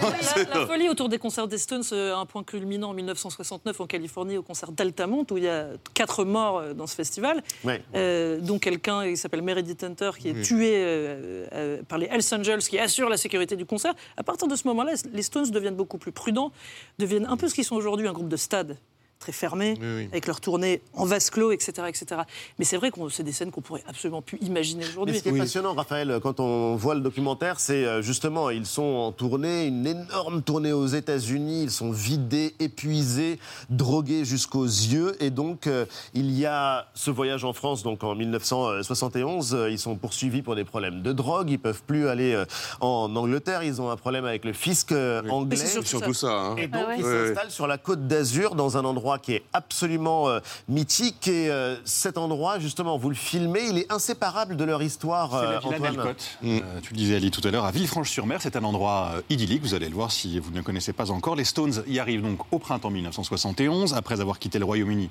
La, 0.52 0.60
la 0.60 0.66
folie 0.66 0.88
autour 0.88 1.08
des 1.08 1.18
concerts 1.18 1.48
des 1.48 1.58
Stones, 1.58 1.82
euh, 1.92 2.14
un 2.16 2.26
point 2.26 2.42
culminant 2.44 2.90
en 2.90 2.94
1969 2.94 3.80
en 3.80 3.86
Californie 3.86 4.36
au 4.36 4.42
concert 4.42 4.70
d'Altamont 4.72 5.26
où 5.30 5.36
il 5.36 5.44
y 5.44 5.48
a 5.48 5.66
quatre 5.94 6.24
morts 6.24 6.58
euh, 6.58 6.74
dans 6.74 6.86
ce 6.86 6.94
festival, 6.94 7.42
Ouais. 7.64 7.82
euh, 7.94 8.38
dont 8.40 8.58
quelqu'un 8.58 9.04
qui 9.08 9.16
s'appelle 9.16 9.42
Meredith 9.42 9.82
Hunter 9.84 10.10
qui 10.18 10.28
est 10.28 10.32
Oui. 10.32 10.42
tué 10.42 10.72
euh, 10.76 11.46
euh, 11.52 11.82
par 11.88 11.98
les 11.98 12.06
Hells 12.06 12.22
Angels 12.40 12.58
qui 12.62 12.78
assurent 12.78 13.08
la 13.08 13.16
sécurité 13.16 13.56
du 13.56 13.66
concert. 13.66 13.94
À 14.16 14.22
partir 14.22 14.48
de 14.48 14.56
ce 14.56 14.66
moment-là, 14.68 14.92
les 15.12 15.22
Stones 15.22 15.50
deviennent 15.50 15.76
beaucoup 15.76 15.98
plus 15.98 16.12
prudents, 16.12 16.52
deviennent 16.98 17.26
un 17.26 17.36
peu 17.36 17.48
ce 17.48 17.54
qu'ils 17.54 17.64
sont 17.64 17.76
aujourd'hui, 17.76 18.06
un 18.08 18.12
groupe 18.12 18.28
de 18.28 18.36
stade 18.36 18.76
très 19.24 19.32
fermé, 19.32 19.74
Oui, 19.80 19.86
oui. 19.96 20.08
avec 20.12 20.26
leur 20.26 20.38
tournée 20.40 20.82
en 20.92 21.06
vase 21.06 21.30
clos, 21.30 21.50
etc. 21.50 21.72
etc. 21.88 22.20
Mais 22.58 22.66
c'est 22.66 22.76
vrai 22.76 22.90
que 22.90 22.98
c'est 23.08 23.22
des 23.22 23.32
scènes 23.32 23.50
qu'on 23.50 23.62
pourrait 23.62 23.82
absolument 23.88 24.20
plus 24.20 24.36
imaginer 24.42 24.84
aujourd'hui. 24.86 25.16
ce 25.16 25.22
qui 25.22 25.30
est 25.30 25.38
passionnant, 25.38 25.72
Raphaël, 25.72 26.18
quand 26.22 26.40
on 26.40 26.76
voit 26.76 26.94
le 26.94 27.00
documentaire, 27.00 27.58
c'est 27.58 27.86
euh, 27.86 28.02
justement, 28.02 28.50
ils 28.50 28.66
sont 28.66 28.82
en 28.82 29.12
tournée, 29.12 29.64
une 29.66 29.86
énorme 29.86 30.42
tournée 30.42 30.72
aux 30.72 30.86
États-Unis, 30.86 31.62
ils 31.62 31.70
sont 31.70 31.90
vidés, 31.90 32.54
épuisés, 32.60 33.38
drogués 33.70 34.26
jusqu'aux 34.26 34.64
yeux. 34.66 35.16
Et 35.22 35.30
donc, 35.30 35.66
euh, 35.68 35.86
il 36.12 36.30
y 36.38 36.44
a 36.44 36.86
ce 36.94 37.10
voyage 37.10 37.44
en 37.44 37.54
France, 37.54 37.82
donc 37.82 38.04
en 38.04 38.14
1971, 38.14 39.54
euh, 39.54 39.70
ils 39.70 39.78
sont 39.78 39.96
poursuivis 39.96 40.42
pour 40.42 40.54
des 40.54 40.64
problèmes 40.64 41.00
de 41.02 41.12
drogue, 41.12 41.48
ils 41.50 41.58
peuvent 41.58 41.82
plus 41.86 42.08
aller 42.08 42.38
en 42.80 43.14
Angleterre, 43.16 43.62
ils 43.62 43.80
ont 43.80 43.90
un 43.90 43.96
problème 43.96 44.24
avec 44.26 44.44
le 44.44 44.52
fisc 44.52 44.92
anglais. 44.92 45.56
c'est 45.56 45.66
surtout 45.66 45.88
Surtout 45.88 46.14
ça. 46.14 46.26
ça, 46.28 46.32
hein. 46.34 46.56
Et 46.56 46.66
donc, 46.66 46.82
Ah 46.84 46.88
ouais. 46.88 46.96
ils 46.98 47.04
Ouais, 47.04 47.26
s'installent 47.28 47.50
sur 47.50 47.66
la 47.66 47.78
côte 47.78 48.06
d'Azur, 48.06 48.54
dans 48.54 48.76
un 48.76 48.84
endroit 48.84 49.13
qui 49.18 49.32
est 49.32 49.42
absolument 49.52 50.28
euh, 50.28 50.40
mythique. 50.68 51.28
Et 51.28 51.50
euh, 51.50 51.76
cet 51.84 52.18
endroit, 52.18 52.58
justement, 52.58 52.98
vous 52.98 53.08
le 53.08 53.14
filmez, 53.14 53.62
il 53.70 53.78
est 53.78 53.92
inséparable 53.92 54.56
de 54.56 54.64
leur 54.64 54.82
histoire, 54.82 55.30
C'est 55.30 55.70
la 55.70 55.86
euh, 55.86 55.90
villa. 55.90 56.04
Euh, 56.44 56.80
tu 56.82 56.92
le 56.92 56.96
disais 56.96 57.16
Ali 57.16 57.30
tout 57.30 57.46
à 57.46 57.50
l'heure, 57.50 57.64
à 57.64 57.70
Villefranche-sur-Mer, 57.70 58.40
c'est 58.42 58.56
un 58.56 58.64
endroit 58.64 59.12
euh, 59.14 59.22
idyllique, 59.30 59.62
vous 59.62 59.74
allez 59.74 59.88
le 59.88 59.94
voir 59.94 60.12
si 60.12 60.38
vous 60.38 60.50
ne 60.50 60.56
le 60.56 60.62
connaissez 60.62 60.92
pas 60.92 61.10
encore. 61.10 61.36
Les 61.36 61.44
Stones 61.44 61.82
y 61.86 61.98
arrivent 61.98 62.22
donc 62.22 62.40
au 62.52 62.58
printemps 62.58 62.90
1971, 62.90 63.94
après 63.94 64.20
avoir 64.20 64.38
quitté 64.38 64.58
le 64.58 64.64
Royaume-Uni 64.64 65.10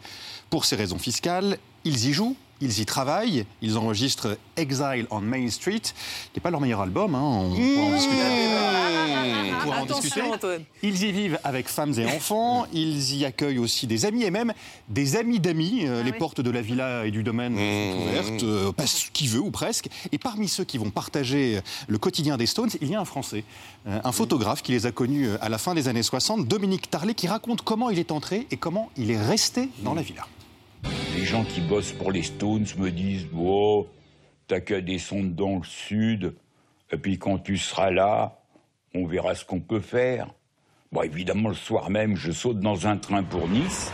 pour 0.49 0.65
ces 0.65 0.75
raisons 0.75 0.99
fiscales. 0.99 1.57
Ils 1.85 2.07
y 2.07 2.13
jouent, 2.13 2.35
ils 2.61 2.79
y 2.79 2.85
travaillent, 2.85 3.45
ils 3.61 3.77
enregistrent 3.77 4.37
Exile 4.55 5.07
on 5.09 5.19
Main 5.19 5.49
Street, 5.49 5.81
qui 5.81 5.93
n'est 6.35 6.41
pas 6.41 6.51
leur 6.51 6.61
meilleur 6.61 6.81
album, 6.81 7.15
hein, 7.15 7.21
on 7.21 7.49
discuter. 7.49 8.15
On 8.17 8.82
pourra 9.63 9.79
en 9.79 9.83
Attention, 9.83 10.01
discuter. 10.01 10.27
Antoine. 10.33 10.63
Ils 10.81 11.03
y 11.03 11.11
vivent 11.11 11.39
avec 11.43 11.67
femmes 11.67 11.93
et 11.97 12.05
enfants, 12.05 12.65
ils 12.73 13.15
y 13.15 13.25
accueillent 13.25 13.59
aussi 13.59 13.87
des 13.87 14.05
amis 14.05 14.23
et 14.23 14.31
même 14.31 14.53
des 14.89 15.15
amis 15.15 15.39
d'amis. 15.39 15.85
Euh, 15.85 16.03
les 16.03 16.13
portes 16.13 16.41
de 16.41 16.51
la 16.51 16.61
villa 16.61 17.05
et 17.05 17.11
du 17.11 17.23
domaine 17.23 17.55
sont 17.55 18.01
ouvertes, 18.01 18.43
euh, 18.43 18.71
passe 18.71 19.09
qui 19.13 19.27
veut 19.27 19.39
ou 19.39 19.51
presque. 19.51 19.87
Et 20.11 20.17
parmi 20.17 20.47
ceux 20.47 20.63
qui 20.63 20.77
vont 20.77 20.89
partager 20.89 21.59
le 21.87 21.97
quotidien 21.97 22.37
des 22.37 22.45
Stones, 22.45 22.69
il 22.81 22.89
y 22.89 22.95
a 22.95 22.99
un 22.99 23.05
Français, 23.05 23.43
euh, 23.87 23.99
un 24.03 24.11
photographe 24.11 24.61
qui 24.61 24.71
les 24.71 24.85
a 24.85 24.91
connus 24.91 25.27
euh, 25.27 25.37
à 25.41 25.49
la 25.49 25.57
fin 25.57 25.73
des 25.73 25.87
années 25.87 26.03
60, 26.03 26.47
Dominique 26.47 26.89
Tarlet, 26.89 27.13
qui 27.13 27.27
raconte 27.27 27.61
comment 27.61 27.89
il 27.89 27.99
est 27.99 28.11
entré 28.11 28.47
et 28.51 28.57
comment 28.57 28.89
il 28.97 29.11
est 29.11 29.21
resté 29.21 29.69
dans 29.79 29.93
la 29.93 30.01
villa. 30.01 30.25
les 31.15 31.25
gens 31.25 31.43
qui 31.43 31.61
bossent 31.61 31.91
pour 31.91 32.11
les 32.11 32.23
Stones 32.23 32.65
me 32.77 32.91
disent 32.91 33.27
Oh, 33.35 33.87
t'as 34.47 34.59
qu'à 34.59 34.81
descendre 34.81 35.31
dans 35.31 35.57
le 35.57 35.63
sud, 35.63 36.33
et 36.91 36.97
puis 36.97 37.17
quand 37.17 37.39
tu 37.39 37.57
seras 37.57 37.91
là, 37.91 38.39
on 38.93 39.05
verra 39.05 39.35
ce 39.35 39.45
qu'on 39.45 39.59
peut 39.59 39.79
faire. 39.79 40.27
Bon, 40.91 41.01
évidemment, 41.01 41.49
le 41.49 41.55
soir 41.55 41.89
même, 41.89 42.15
je 42.15 42.31
saute 42.31 42.59
dans 42.59 42.87
un 42.87 42.97
train 42.97 43.23
pour 43.23 43.47
Nice. 43.47 43.91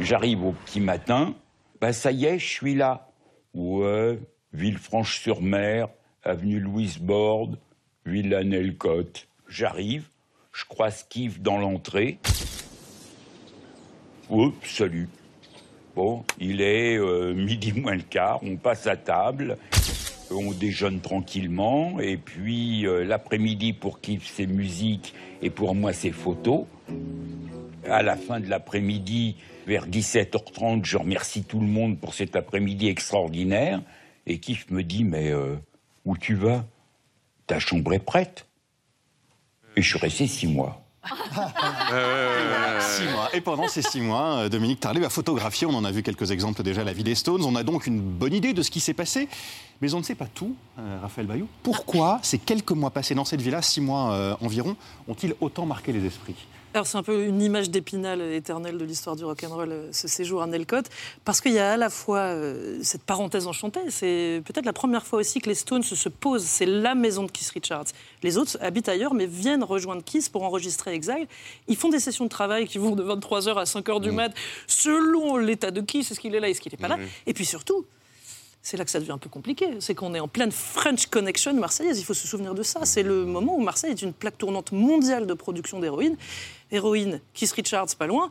J'arrive 0.00 0.44
au 0.44 0.52
petit 0.52 0.80
matin, 0.80 1.34
bah 1.80 1.92
ça 1.92 2.10
y 2.10 2.24
est, 2.24 2.38
je 2.38 2.48
suis 2.48 2.74
là. 2.74 3.10
Ouais, 3.54 4.18
Villefranche-sur-Mer, 4.52 5.88
avenue 6.24 6.58
Louise 6.58 6.98
Borde, 6.98 7.58
Villa 8.06 8.42
Nelcote. 8.42 9.28
J'arrive, 9.48 10.08
je 10.52 10.64
croise 10.64 11.04
Kif 11.08 11.40
dans 11.40 11.58
l'entrée. 11.58 12.18
Oups, 14.30 14.56
salut. 14.64 15.08
Bon, 15.94 16.24
il 16.38 16.62
est 16.62 16.96
euh, 16.96 17.34
midi 17.34 17.72
moins 17.72 17.94
le 17.94 18.02
quart, 18.02 18.42
on 18.42 18.56
passe 18.56 18.86
à 18.86 18.96
table, 18.96 19.58
on 20.34 20.52
déjeune 20.52 21.00
tranquillement, 21.00 22.00
et 22.00 22.16
puis 22.16 22.86
euh, 22.86 23.04
l'après-midi 23.04 23.72
pour 23.72 24.00
Kif 24.00 24.30
c'est 24.34 24.46
musique 24.46 25.14
et 25.42 25.50
pour 25.50 25.74
moi 25.74 25.92
c'est 25.92 26.12
photo. 26.12 26.66
À 27.88 28.02
la 28.02 28.16
fin 28.16 28.40
de 28.40 28.48
l'après-midi, 28.48 29.36
vers 29.66 29.88
17h30, 29.88 30.84
je 30.84 30.96
remercie 30.96 31.42
tout 31.42 31.60
le 31.60 31.66
monde 31.66 31.98
pour 31.98 32.14
cet 32.14 32.36
après-midi 32.36 32.88
extraordinaire. 32.88 33.82
Et 34.26 34.38
Kif 34.38 34.70
me 34.70 34.82
dit, 34.82 35.04
mais 35.04 35.30
euh, 35.30 35.56
où 36.04 36.16
tu 36.16 36.34
vas? 36.34 36.64
Ta 37.46 37.58
chambre 37.58 37.92
est 37.92 37.98
prête. 37.98 38.46
Et 39.76 39.82
je 39.82 39.88
suis 39.88 39.98
resté 39.98 40.26
six 40.26 40.46
mois. 40.46 40.81
Mois. 43.12 43.28
Et 43.34 43.40
pendant 43.40 43.68
ces 43.68 43.82
six 43.82 44.00
mois, 44.00 44.36
euh, 44.36 44.48
Dominique 44.48 44.80
Tarlet 44.80 45.00
va 45.00 45.10
photographier, 45.10 45.66
on 45.66 45.74
en 45.74 45.84
a 45.84 45.90
vu 45.90 46.02
quelques 46.02 46.30
exemples 46.30 46.62
déjà, 46.62 46.84
la 46.84 46.92
vie 46.92 47.04
des 47.04 47.14
Stones. 47.14 47.42
On 47.44 47.56
a 47.56 47.62
donc 47.62 47.86
une 47.86 48.00
bonne 48.00 48.34
idée 48.34 48.52
de 48.52 48.62
ce 48.62 48.70
qui 48.70 48.80
s'est 48.80 48.94
passé, 48.94 49.28
mais 49.80 49.92
on 49.94 49.98
ne 49.98 50.04
sait 50.04 50.14
pas 50.14 50.26
tout, 50.26 50.54
euh, 50.78 50.98
Raphaël 51.02 51.26
Bayou. 51.26 51.48
Pourquoi 51.62 52.20
ces 52.22 52.38
quelques 52.38 52.72
mois 52.72 52.90
passés 52.90 53.14
dans 53.14 53.24
cette 53.24 53.42
villa, 53.42 53.62
six 53.62 53.80
mois 53.80 54.36
environ, 54.40 54.76
ont-ils 55.08 55.34
autant 55.40 55.66
marqué 55.66 55.92
les 55.92 56.04
esprits? 56.06 56.36
Alors 56.74 56.86
c'est 56.86 56.96
un 56.96 57.02
peu 57.02 57.24
une 57.26 57.42
image 57.42 57.70
d'épinal 57.70 58.20
éternelle 58.20 58.78
de 58.78 58.84
l'histoire 58.84 59.16
du 59.16 59.24
rock'n'roll, 59.24 59.72
euh, 59.72 59.92
ce 59.92 60.08
séjour 60.08 60.42
à 60.42 60.46
Nelcott, 60.46 60.86
parce 61.24 61.40
qu'il 61.40 61.52
y 61.52 61.58
a 61.58 61.72
à 61.72 61.76
la 61.76 61.90
fois 61.90 62.18
euh, 62.18 62.78
cette 62.82 63.02
parenthèse 63.02 63.46
enchantée, 63.46 63.80
c'est 63.90 64.42
peut-être 64.44 64.64
la 64.64 64.72
première 64.72 65.06
fois 65.06 65.18
aussi 65.18 65.40
que 65.40 65.48
les 65.48 65.54
Stones 65.54 65.82
se 65.82 66.08
posent, 66.08 66.44
c'est 66.44 66.66
la 66.66 66.94
maison 66.94 67.24
de 67.24 67.30
Keith 67.30 67.50
Richards. 67.50 67.86
Les 68.22 68.38
autres 68.38 68.56
habitent 68.60 68.88
ailleurs, 68.88 69.14
mais 69.14 69.26
viennent 69.26 69.64
rejoindre 69.64 70.02
Keith 70.02 70.30
pour 70.30 70.44
enregistrer 70.44 70.94
Exile. 70.94 71.26
Ils 71.68 71.76
font 71.76 71.88
des 71.88 72.00
sessions 72.00 72.24
de 72.24 72.30
travail 72.30 72.66
qui 72.66 72.78
vont 72.78 72.94
de 72.94 73.02
23h 73.02 73.54
à 73.54 73.64
5h 73.64 74.00
du 74.00 74.10
mmh. 74.10 74.14
mat, 74.14 74.34
selon 74.66 75.36
l'état 75.36 75.70
de 75.70 75.80
Keith, 75.80 76.10
est-ce 76.10 76.20
qu'il 76.20 76.34
est 76.34 76.40
là, 76.40 76.48
est-ce 76.48 76.60
qu'il 76.60 76.72
n'est 76.72 76.78
pas 76.78 76.88
là. 76.88 76.96
Mmh. 76.96 77.08
Et 77.26 77.34
puis 77.34 77.44
surtout, 77.44 77.86
c'est 78.62 78.76
là 78.76 78.84
que 78.84 78.90
ça 78.90 79.00
devient 79.00 79.12
un 79.12 79.18
peu 79.18 79.28
compliqué. 79.28 79.66
C'est 79.80 79.94
qu'on 79.94 80.14
est 80.14 80.20
en 80.20 80.28
pleine 80.28 80.52
French 80.52 81.06
Connection 81.06 81.52
marseillaise. 81.54 81.98
Il 81.98 82.04
faut 82.04 82.14
se 82.14 82.28
souvenir 82.28 82.54
de 82.54 82.62
ça. 82.62 82.84
C'est 82.84 83.02
le 83.02 83.24
moment 83.24 83.56
où 83.56 83.60
Marseille 83.60 83.90
est 83.90 84.02
une 84.02 84.12
plaque 84.12 84.38
tournante 84.38 84.70
mondiale 84.70 85.26
de 85.26 85.34
production 85.34 85.80
d'héroïne 85.80 86.16
héroïne, 86.72 87.20
Keith 87.34 87.52
Richards, 87.52 87.88
pas 87.98 88.06
loin. 88.06 88.30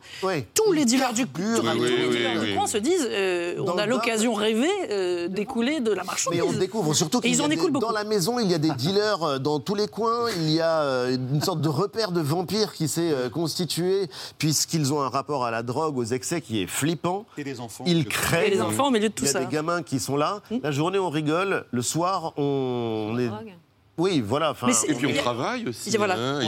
Tous 0.54 0.72
les 0.72 0.84
dealers 0.84 1.14
du, 1.14 1.26
coin 1.26 2.66
se 2.66 2.78
disent 2.78 3.08
euh, 3.08 3.56
on 3.60 3.78
a 3.78 3.86
l'occasion 3.86 4.34
rêvée 4.34 4.68
euh, 4.90 5.28
d'écouler 5.28 5.80
de 5.80 5.92
la 5.92 6.04
marchandise. 6.04 6.40
Mais 6.40 6.46
on 6.46 6.52
découvre 6.52 6.92
surtout 6.94 7.20
qu'ils 7.20 7.38
dans 7.38 7.92
la 7.92 8.04
maison, 8.04 8.38
il 8.38 8.50
y 8.50 8.54
a 8.54 8.58
des 8.58 8.70
dealers 8.70 9.22
euh, 9.22 9.38
dans 9.38 9.60
tous 9.60 9.74
les 9.74 9.88
coins. 9.88 10.26
Il 10.36 10.50
y 10.50 10.60
a 10.60 11.08
une 11.10 11.40
sorte 11.40 11.60
de 11.60 11.68
repère 11.68 12.12
de 12.12 12.20
vampires 12.20 12.72
qui 12.72 12.88
s'est 12.88 13.14
constitué 13.32 14.08
puisqu'ils 14.38 14.92
ont 14.92 15.00
un 15.00 15.08
rapport 15.08 15.44
à 15.44 15.50
la 15.50 15.62
drogue, 15.62 15.96
aux 15.96 16.04
excès 16.04 16.40
qui 16.40 16.62
est 16.62 16.66
flippant. 16.66 17.26
Et 17.38 17.44
des 17.44 17.60
enfants. 17.60 17.84
Ils 17.86 18.06
créent. 18.06 18.50
des 18.50 18.60
enfants 18.60 18.88
au 18.88 18.90
milieu 18.90 19.08
de 19.08 19.14
tout 19.14 19.24
ça. 19.24 19.40
Il 19.40 19.42
y 19.42 19.46
a 19.46 19.48
des 19.48 19.54
gamins 19.54 19.82
qui 19.82 20.00
sont 20.00 20.16
là. 20.16 20.42
Hmm. 20.50 20.58
La 20.62 20.72
journée, 20.72 20.98
on 20.98 21.10
rigole. 21.10 21.64
Le 21.70 21.82
soir, 21.82 22.32
on, 22.36 23.16
est. 23.18 23.30
Oui, 23.98 24.20
voilà. 24.20 24.54
Et 24.88 24.94
puis 24.94 25.06
on 25.06 25.14
travaille 25.14 25.68
aussi. 25.68 25.94
Hein. 25.96 26.40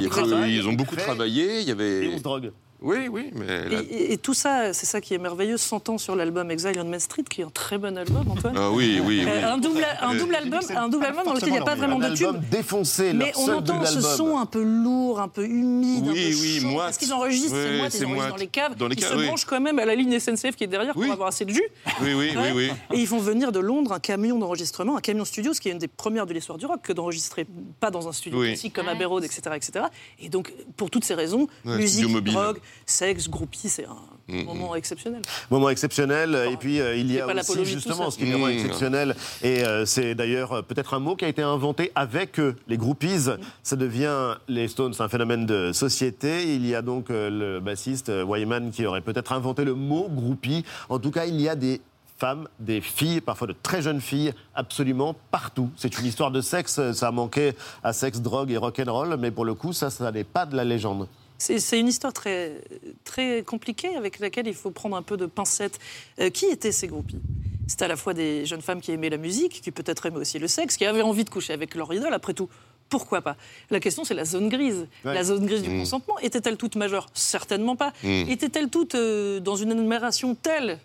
ils 0.47 0.69
ont 0.69 0.73
beaucoup 0.73 0.97
travaillé. 0.97 1.61
Il 1.61 1.69
y 1.69 1.73
avait. 1.73 2.07
Et 2.07 2.15
on 2.15 2.19
se 2.19 2.23
drogue. 2.23 2.53
Oui, 2.85 3.09
oui, 3.11 3.31
mais... 3.35 3.65
Et, 3.91 4.19
tout 4.19 4.35
ça, 4.35 4.75
c'est 4.75 4.85
ça 4.85 5.01
qui 5.01 5.15
est 5.15 5.19
merveilleux, 5.19 5.57
100 5.57 5.89
ans 5.89 5.97
sur 5.97 6.15
l'album 6.15 6.51
Exile 6.51 6.79
on 6.79 6.85
Main 6.85 6.99
Street, 6.99 7.25
qui 7.29 7.41
est 7.41 7.45
un 7.45 7.51
très 7.51 7.79
bon 7.79 7.97
album, 7.97 8.31
Antoine. 8.31 8.55
Ah 8.55 8.71
oui, 8.71 9.01
oui, 9.03 9.23
oui. 9.25 9.27
Euh, 9.27 9.55
un, 9.55 9.57
double, 9.57 9.87
un 10.03 10.15
double 10.15 10.35
album, 10.35 10.61
un 10.77 10.89
double 10.89 11.07
album 11.07 11.25
dans 11.25 11.33
lequel 11.33 11.49
il 11.49 11.53
n'y 11.53 11.59
a 11.59 11.65
pas 11.65 11.77
vraiment 11.77 11.99
de 11.99 12.15
tube. 12.15 12.37
défoncé, 12.51 13.15
Mais 13.15 13.33
on 13.37 13.51
entend 13.51 13.87
ce 13.87 14.03
son 14.03 14.37
un 14.37 14.45
peu 14.45 14.63
lourd, 14.63 15.19
un 15.19 15.29
peu 15.29 15.47
humide, 15.47 16.05
oui, 16.05 16.11
un 16.11 16.13
peu 16.13 16.41
oui, 16.41 16.61
chaud, 16.61 16.69
moi, 16.69 16.85
parce 16.85 16.99
qu'ils 16.99 17.13
enregistrent, 17.15 17.57
c'est 17.57 17.77
moi, 17.79 17.89
ils 17.89 18.05
enregistrent 18.05 18.29
dans 18.29 18.37
les 18.37 18.47
caves. 18.49 18.77
Dans 18.77 18.89
les 18.89 18.97
ils 18.97 19.03
se 19.03 19.15
branchent 19.15 19.47
quand 19.47 19.61
même 19.61 19.79
à 19.79 19.87
la 19.87 19.95
ligne 19.95 20.19
SNCF 20.19 20.55
qui 20.55 20.65
est 20.65 20.69
derrière 20.69 20.93
pour 20.93 21.05
avoir 21.05 21.29
assez 21.29 21.47
de 21.47 21.53
jus. 21.53 21.69
Oui, 22.03 22.13
oui, 22.13 22.35
oui, 22.37 22.51
oui. 22.55 22.71
Et 22.93 23.01
ils 23.01 23.07
font 23.07 23.19
venir 23.19 23.51
de 23.51 23.61
Londres 23.61 23.93
un 23.93 24.01
camion 24.01 24.39
d'enregistrement, 24.39 24.99
un 24.99 25.01
camion 25.01 25.25
studio, 25.25 25.55
ce 25.55 25.61
qui 25.61 25.71
est 25.71 25.73
une 25.73 25.79
des 25.79 25.89
premières 25.89 26.27
de 26.27 26.35
l'histoire 26.35 26.59
du 26.59 26.67
rock, 26.67 26.83
que 26.83 26.93
d'enregistrer 26.93 27.47
pas 27.81 27.91
dans 27.91 28.09
un 28.09 28.13
studio 28.13 28.41
classique 28.41 28.75
comme 28.75 28.89
Abbey 28.89 29.07
Road, 29.07 29.25
etc., 29.25 29.41
etc. 29.55 29.87
Et 30.21 30.29
donc, 30.29 30.53
pour 30.77 30.91
toutes 30.91 31.05
ces 31.05 31.15
raisons, 31.15 31.49
musique, 31.65 32.13
drogue, 32.25 32.59
sexe, 32.87 33.29
groupe 33.29 33.55
c'est 33.55 33.85
un 33.85 33.97
mm, 34.29 34.41
mm. 34.41 34.45
moment 34.45 34.75
exceptionnel. 34.75 35.23
Moment 35.51 35.71
exceptionnel. 35.71 36.49
et 36.51 36.57
puis, 36.57 36.81
euh, 36.81 36.97
il 36.97 37.13
y 37.13 37.21
a 37.21 37.27
aussi 37.27 37.65
justement 37.65 38.11
ce 38.11 38.19
qui 38.19 38.25
est 38.25 38.31
vraiment 38.31 38.47
mm. 38.47 38.51
exceptionnel. 38.51 39.17
Et 39.43 39.65
euh, 39.65 39.87
c'est 39.87 40.15
d'ailleurs 40.15 40.53
euh, 40.53 40.63
peut-être 40.63 40.95
un 40.95 40.99
mot 40.99 41.17
qui 41.17 41.25
a 41.25 41.29
été 41.29 41.43
inventé 41.43 41.93
avec 41.95 42.41
les 42.69 42.77
groupies. 42.77 43.31
Ça 43.63 43.77
devient, 43.77 44.37
les 44.49 44.69
Stones, 44.69 44.95
un 44.99 45.09
phénomène 45.09 45.47
de 45.47 45.73
société. 45.73 46.55
Il 46.55 46.67
y 46.67 46.75
a 46.75 46.83
donc 46.83 47.07
le 47.11 47.61
bassiste 47.61 48.11
Wyman 48.11 48.71
qui 48.71 48.87
aurait 48.87 49.01
peut-être 49.01 49.33
inventé 49.33 49.65
le 49.65 49.75
mot 49.75 50.09
groupie. 50.09 50.65
En 50.89 50.99
tout 50.99 51.11
cas, 51.11 51.27
il 51.27 51.41
y 51.41 51.49
a 51.49 51.55
des 51.55 51.81
femmes, 52.17 52.49
des 52.61 52.81
filles, 52.81 53.21
parfois 53.21 53.47
de 53.47 53.55
très 53.61 53.83
jeunes 53.83 54.01
filles, 54.01 54.33
absolument 54.55 55.17
partout. 55.31 55.71
C'est 55.77 55.99
une 55.99 56.07
histoire 56.07 56.31
de 56.31 56.41
sexe, 56.41 56.93
ça 56.93 57.09
a 57.09 57.11
manqué 57.11 57.53
à 57.83 57.93
sexe, 57.93 58.21
drogue 58.21 58.51
et 58.51 58.57
rock'n'roll, 58.57 59.17
mais 59.19 59.31
pour 59.31 59.45
le 59.45 59.55
coup, 59.55 59.73
ça, 59.73 59.91
ça 59.91 60.11
n'est 60.13 60.25
pas 60.25 60.47
de 60.47 60.57
la 60.57 60.65
légende. 60.65 61.09
C'est 61.39 61.79
une 61.79 61.89
histoire 61.89 62.13
très, 62.13 62.63
très 63.05 63.43
compliquée 63.43 63.97
avec 63.97 64.19
laquelle 64.19 64.47
il 64.47 64.55
faut 64.55 64.71
prendre 64.71 64.97
un 64.97 65.03
peu 65.03 65.17
de 65.17 65.27
pincette. 65.27 65.79
Euh, 66.21 66.31
qui 66.31 66.47
étaient 66.47 66.73
ces 66.73 66.87
groupies? 66.87 67.21
C'était 67.67 67.87
à 67.87 67.89
la 67.89 67.97
fois 67.97 68.15
des 68.15 68.47
jeunes 68.47 68.61
femmes 68.63 68.81
qui 68.81 68.93
aimaient 68.93 69.11
la 69.11 69.17
musique, 69.17 69.61
qui 69.63 69.71
peut-être 69.71 70.07
aimaient 70.07 70.19
aussi 70.19 70.39
le 70.39 70.49
sexe, 70.49 70.77
qui 70.77 70.85
avaient 70.85 71.03
envie 71.03 71.25
de 71.25 71.31
coucher 71.31 71.53
avec 71.53 71.75
leur 71.75 71.93
idole, 71.93 72.15
après 72.15 72.35
tout. 72.35 72.49
Pourquoi 72.89 73.23
pas? 73.23 73.37
La 73.71 73.81
question, 73.81 74.05
c'est 74.05 74.15
la 74.15 74.25
zone 74.25 74.49
grise. 74.49 74.87
La 75.05 75.25
zone 75.25 75.47
grise 75.47 75.63
du 75.63 75.71
mmh. 75.71 75.79
consentement. 75.81 76.19
Était-elle 76.21 76.57
toute 76.57 76.77
majeure? 76.77 77.09
Certainement 77.15 77.77
pas. 77.77 77.93
Mmh. 78.03 78.29
Était-elle 78.29 78.69
toute 78.69 78.95
euh, 78.95 79.41
dans 79.41 79.57
une 79.57 79.73
admiration 79.73 80.35
telle 80.35 80.79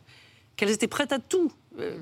qu'elles 0.55 0.71
étaient 0.71 0.87
prêtes 0.87 1.11
à 1.11 1.19
tout? 1.19 1.51
Euh, 1.79 1.97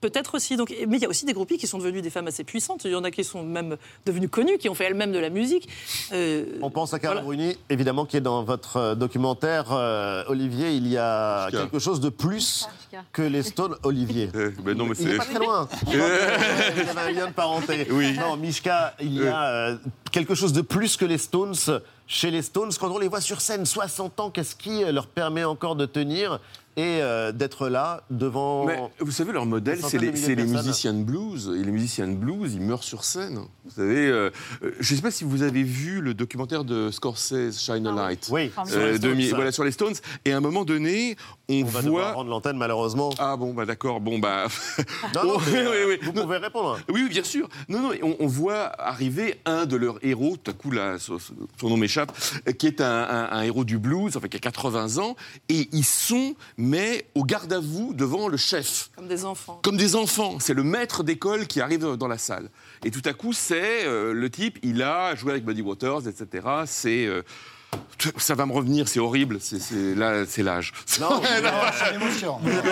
Peut-être 0.00 0.36
aussi. 0.36 0.56
Donc, 0.56 0.72
mais 0.86 0.96
il 0.98 1.02
y 1.02 1.06
a 1.06 1.08
aussi 1.08 1.24
des 1.24 1.32
groupies 1.32 1.58
qui 1.58 1.66
sont 1.66 1.78
devenues 1.78 2.02
des 2.02 2.10
femmes 2.10 2.28
assez 2.28 2.44
puissantes. 2.44 2.84
Il 2.84 2.92
y 2.92 2.94
en 2.94 3.02
a 3.02 3.10
qui 3.10 3.24
sont 3.24 3.42
même 3.42 3.76
devenues 4.06 4.28
connues, 4.28 4.56
qui 4.58 4.68
ont 4.68 4.74
fait 4.74 4.84
elles-mêmes 4.84 5.10
de 5.10 5.18
la 5.18 5.30
musique. 5.30 5.68
Euh, 6.12 6.44
On 6.62 6.70
pense 6.70 6.94
à 6.94 7.00
Carla 7.00 7.22
Bruni, 7.22 7.56
évidemment, 7.68 8.06
qui 8.06 8.16
est 8.16 8.20
dans 8.20 8.44
votre 8.44 8.76
euh, 8.76 8.94
documentaire. 8.94 9.72
Euh, 9.72 10.22
Olivier, 10.28 10.72
il 10.72 10.86
y 10.86 10.96
a 10.96 11.48
quelque 11.50 11.80
chose 11.80 12.00
de 12.00 12.10
plus 12.10 12.68
que 13.12 13.22
les 13.22 13.42
Stones. 13.42 13.74
Olivier. 13.82 14.28
Ben 14.62 14.76
non, 14.76 14.86
mais 14.86 14.94
il 15.00 15.08
n'est 15.08 15.16
pas 15.16 15.24
très 15.24 15.38
loin. 15.38 15.68
il 15.88 15.96
y 15.96 16.00
avait 16.00 17.00
un 17.00 17.10
lien 17.10 17.26
de 17.26 17.32
parenté. 17.32 17.88
Oui. 17.90 18.16
Non, 18.16 18.36
Mishka, 18.36 18.94
il 19.00 19.14
y 19.14 19.26
a 19.26 19.78
quelque 20.12 20.34
chose 20.34 20.52
de 20.52 20.62
plus 20.62 20.96
que 20.96 21.04
les 21.04 21.18
Stones 21.18 21.54
chez 22.06 22.30
les 22.30 22.42
Stones. 22.42 22.70
Quand 22.78 22.90
on 22.90 22.98
les 22.98 23.08
voit 23.08 23.20
sur 23.20 23.40
scène, 23.40 23.66
60 23.66 24.20
ans, 24.20 24.30
qu'est-ce 24.30 24.54
qui 24.54 24.84
leur 24.84 25.08
permet 25.08 25.44
encore 25.44 25.74
de 25.74 25.86
tenir 25.86 26.40
et 26.78 27.02
euh, 27.02 27.32
d'être 27.32 27.68
là 27.68 28.04
devant. 28.08 28.64
Mais 28.64 28.78
vous 29.00 29.10
savez, 29.10 29.32
leur 29.32 29.46
modèle, 29.46 29.80
c'est 29.82 29.98
les, 29.98 30.12
les 30.12 30.44
musiciens 30.44 30.94
de 30.94 31.02
blues. 31.02 31.52
Et 31.60 31.64
les 31.64 31.72
musiciens 31.72 32.06
de 32.06 32.14
blues, 32.14 32.54
ils 32.54 32.60
meurent 32.60 32.84
sur 32.84 33.02
scène. 33.02 33.40
Vous 33.64 33.70
savez, 33.74 34.06
euh, 34.06 34.30
euh, 34.62 34.70
je 34.78 34.92
ne 34.92 34.96
sais 34.96 35.02
pas 35.02 35.10
si 35.10 35.24
vous 35.24 35.42
avez 35.42 35.64
vu 35.64 36.00
le 36.00 36.14
documentaire 36.14 36.62
de 36.62 36.92
Scorsese, 36.92 37.58
Shine 37.58 37.84
a 37.88 37.92
Light. 37.92 38.28
Oui, 38.30 38.52
sur, 38.64 38.78
les 38.78 39.30
voilà, 39.30 39.50
sur 39.50 39.64
les 39.64 39.72
Stones. 39.72 39.94
Et 40.24 40.32
à 40.32 40.36
un 40.36 40.40
moment 40.40 40.64
donné, 40.64 41.16
on, 41.48 41.62
on 41.62 41.64
va 41.64 41.80
voit. 41.80 42.12
rendre 42.12 42.30
l'antenne, 42.30 42.56
malheureusement. 42.56 43.10
Ah 43.18 43.36
bon, 43.36 43.54
bah 43.54 43.66
d'accord. 43.66 44.00
Bon, 44.00 44.20
bah. 44.20 44.46
non, 45.16 45.24
non, 45.24 45.36
oui, 45.48 45.58
oui, 45.88 45.98
Vous 46.00 46.12
pouvez 46.12 46.36
répondre. 46.36 46.78
Oui, 46.88 47.08
bien 47.08 47.24
sûr. 47.24 47.48
Non, 47.68 47.80
non, 47.80 47.90
on, 48.20 48.26
voit 48.28 48.70
arriver 48.80 49.40
un 49.46 49.66
de 49.66 49.74
leurs 49.74 49.98
héros, 50.04 50.36
tout 50.36 50.52
à 50.52 50.54
coup, 50.54 50.70
là, 50.70 50.96
son, 51.00 51.18
nom 51.62 51.76
m'échappe, 51.76 52.12
qui 52.56 52.68
est 52.68 52.80
un, 52.80 53.28
un, 53.32 53.42
héros 53.42 53.64
du 53.64 53.78
blues, 53.78 54.16
enfin, 54.16 54.28
qui 54.28 54.36
a 54.36 54.40
80 54.40 54.98
ans. 54.98 55.16
Et 55.48 55.68
ils 55.72 55.84
sont 55.84 56.36
mais 56.68 57.06
au 57.14 57.24
garde 57.24 57.52
à 57.52 57.60
vous 57.60 57.94
devant 57.94 58.28
le 58.28 58.36
chef. 58.36 58.90
Comme 58.94 59.08
des 59.08 59.24
enfants. 59.24 59.60
Comme 59.62 59.76
des 59.76 59.96
enfants. 59.96 60.38
C'est 60.38 60.54
le 60.54 60.62
maître 60.62 61.02
d'école 61.02 61.46
qui 61.46 61.60
arrive 61.60 61.96
dans 61.96 62.08
la 62.08 62.18
salle. 62.18 62.50
Et 62.84 62.90
tout 62.90 63.02
à 63.06 63.14
coup, 63.14 63.32
c'est 63.32 63.86
euh, 63.86 64.12
le 64.12 64.30
type, 64.30 64.58
il 64.62 64.82
a 64.82 65.14
joué 65.14 65.32
avec 65.32 65.44
Buddy 65.44 65.62
Waters, 65.62 66.06
etc. 66.06 66.46
C'est. 66.66 67.06
Euh, 67.06 67.22
ça 68.16 68.34
va 68.34 68.46
me 68.46 68.52
revenir, 68.52 68.88
c'est 68.88 69.00
horrible, 69.00 69.38
c'est 69.40 69.94
là, 69.94 70.24
c'est 70.26 70.42
l'âge. 70.42 70.72
Non, 71.00 71.20
c'est 71.78 71.92
l'émotion. 71.92 72.38
Oui, 72.44 72.52
oui, 72.64 72.70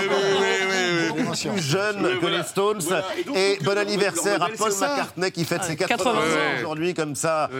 oui, 1.17 1.51
plus 1.51 1.63
jeune 1.63 2.21
que 2.21 2.27
les 2.27 2.43
Stones. 2.45 2.81
Et, 3.35 3.59
bon 3.65 3.77
anniversaire 3.77 4.43
à 4.43 4.49
Paul 4.57 4.73
McCartney 4.73 5.33
qui 5.33 5.45
fête 5.45 5.65
ses 5.65 5.77
80 5.77 6.11
ans 6.11 6.15
aujourd'hui, 6.59 6.95
comme 6.95 7.15
ça, 7.15 7.51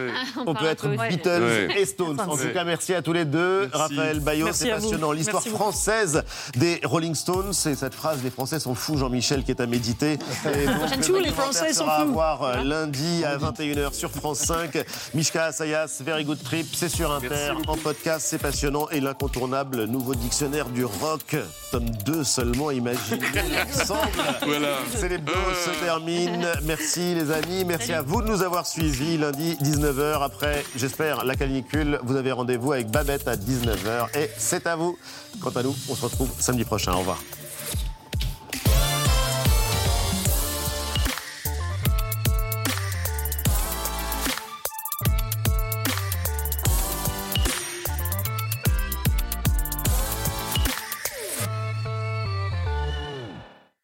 on, 0.45 0.53
peut 0.53 0.65
être 0.65 0.87
Beatles 1.09 1.69
et 1.77 1.85
Stones. 1.85 2.19
En 2.19 2.37
tout 2.37 2.49
cas, 2.53 2.63
merci 2.63 2.93
à 2.93 3.01
tous 3.01 3.13
les 3.13 3.25
deux. 3.25 3.69
Raphaël 3.73 4.19
Bayot, 4.19 4.49
c'est 4.53 4.69
passionnant. 4.69 5.11
L'histoire 5.11 5.43
française 5.43 6.23
des 6.55 6.79
Rolling 6.83 7.15
Stones, 7.15 7.53
c'est 7.53 7.75
cette 7.75 7.93
phrase 7.93 8.19
les 8.23 8.29
Français 8.29 8.59
sont 8.59 8.75
fous, 8.75 8.97
Jean-Michel, 8.97 9.43
qui 9.43 9.51
est 9.51 9.61
à 9.61 9.67
méditer. 9.67 10.17
Tous 11.05 11.15
les 11.15 11.31
Français 11.31 11.73
sont 11.73 11.85
fous. 11.85 11.91
à 11.91 12.05
voir 12.05 12.43
euh, 12.43 12.63
lundi 12.63 13.23
à 13.25 13.37
21h 13.37 13.93
sur 13.93 14.11
France 14.11 14.39
5. 14.39 14.77
Mishka 15.13 15.45
Asayas, 15.45 16.01
Very 16.01 16.23
Good 16.23 16.43
Trip, 16.43 16.67
c'est 16.73 16.89
sur 16.89 17.11
En 17.67 17.77
podcast, 17.77 18.27
c'est 18.29 18.37
passionnant. 18.37 18.89
Et 18.89 18.99
l'incontournable 18.99 19.85
nouveau 19.85 20.15
dictionnaire 20.15 20.69
du 20.69 20.85
rock, 20.85 21.35
tome 21.71 21.89
2 22.05 22.23
seulement, 22.23 22.71
imaginez 22.71 23.25
l'ensemble. 23.51 24.01
Voilà. 24.45 24.77
C'est 24.95 25.09
les 25.09 25.17
beaux 25.17 25.33
se 25.33 25.83
termine. 25.83 26.47
Merci 26.63 27.15
les 27.15 27.31
amis, 27.31 27.65
merci 27.65 27.93
à 27.93 28.01
vous 28.01 28.21
de 28.21 28.27
nous 28.27 28.43
avoir 28.43 28.65
suivis 28.65 29.17
lundi 29.17 29.57
19h. 29.61 30.23
Après, 30.23 30.63
j'espère, 30.75 31.25
la 31.25 31.35
canicule, 31.35 31.99
vous 32.03 32.15
avez 32.15 32.31
rendez-vous 32.31 32.73
avec 32.73 32.89
Babette 32.89 33.27
à 33.27 33.35
19h. 33.35 34.17
Et 34.17 34.29
c'est 34.37 34.67
à 34.67 34.75
vous. 34.75 34.97
Quant 35.41 35.51
à 35.51 35.63
nous, 35.63 35.75
on 35.89 35.95
se 35.95 36.03
retrouve 36.05 36.29
samedi 36.39 36.63
prochain. 36.63 36.93
Au 36.93 36.99
revoir. 36.99 37.19